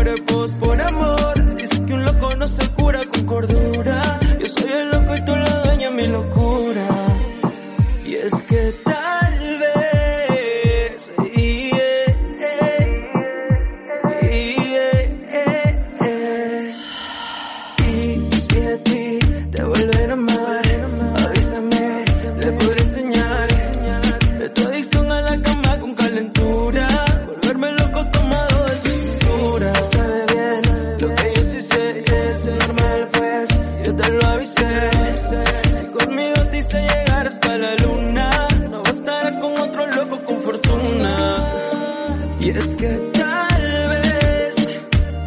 Y 42.46 42.50
es 42.50 42.76
que 42.76 42.86
tal 43.12 43.88
vez 43.88 44.68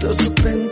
lo 0.02 0.14
supe 0.14 0.69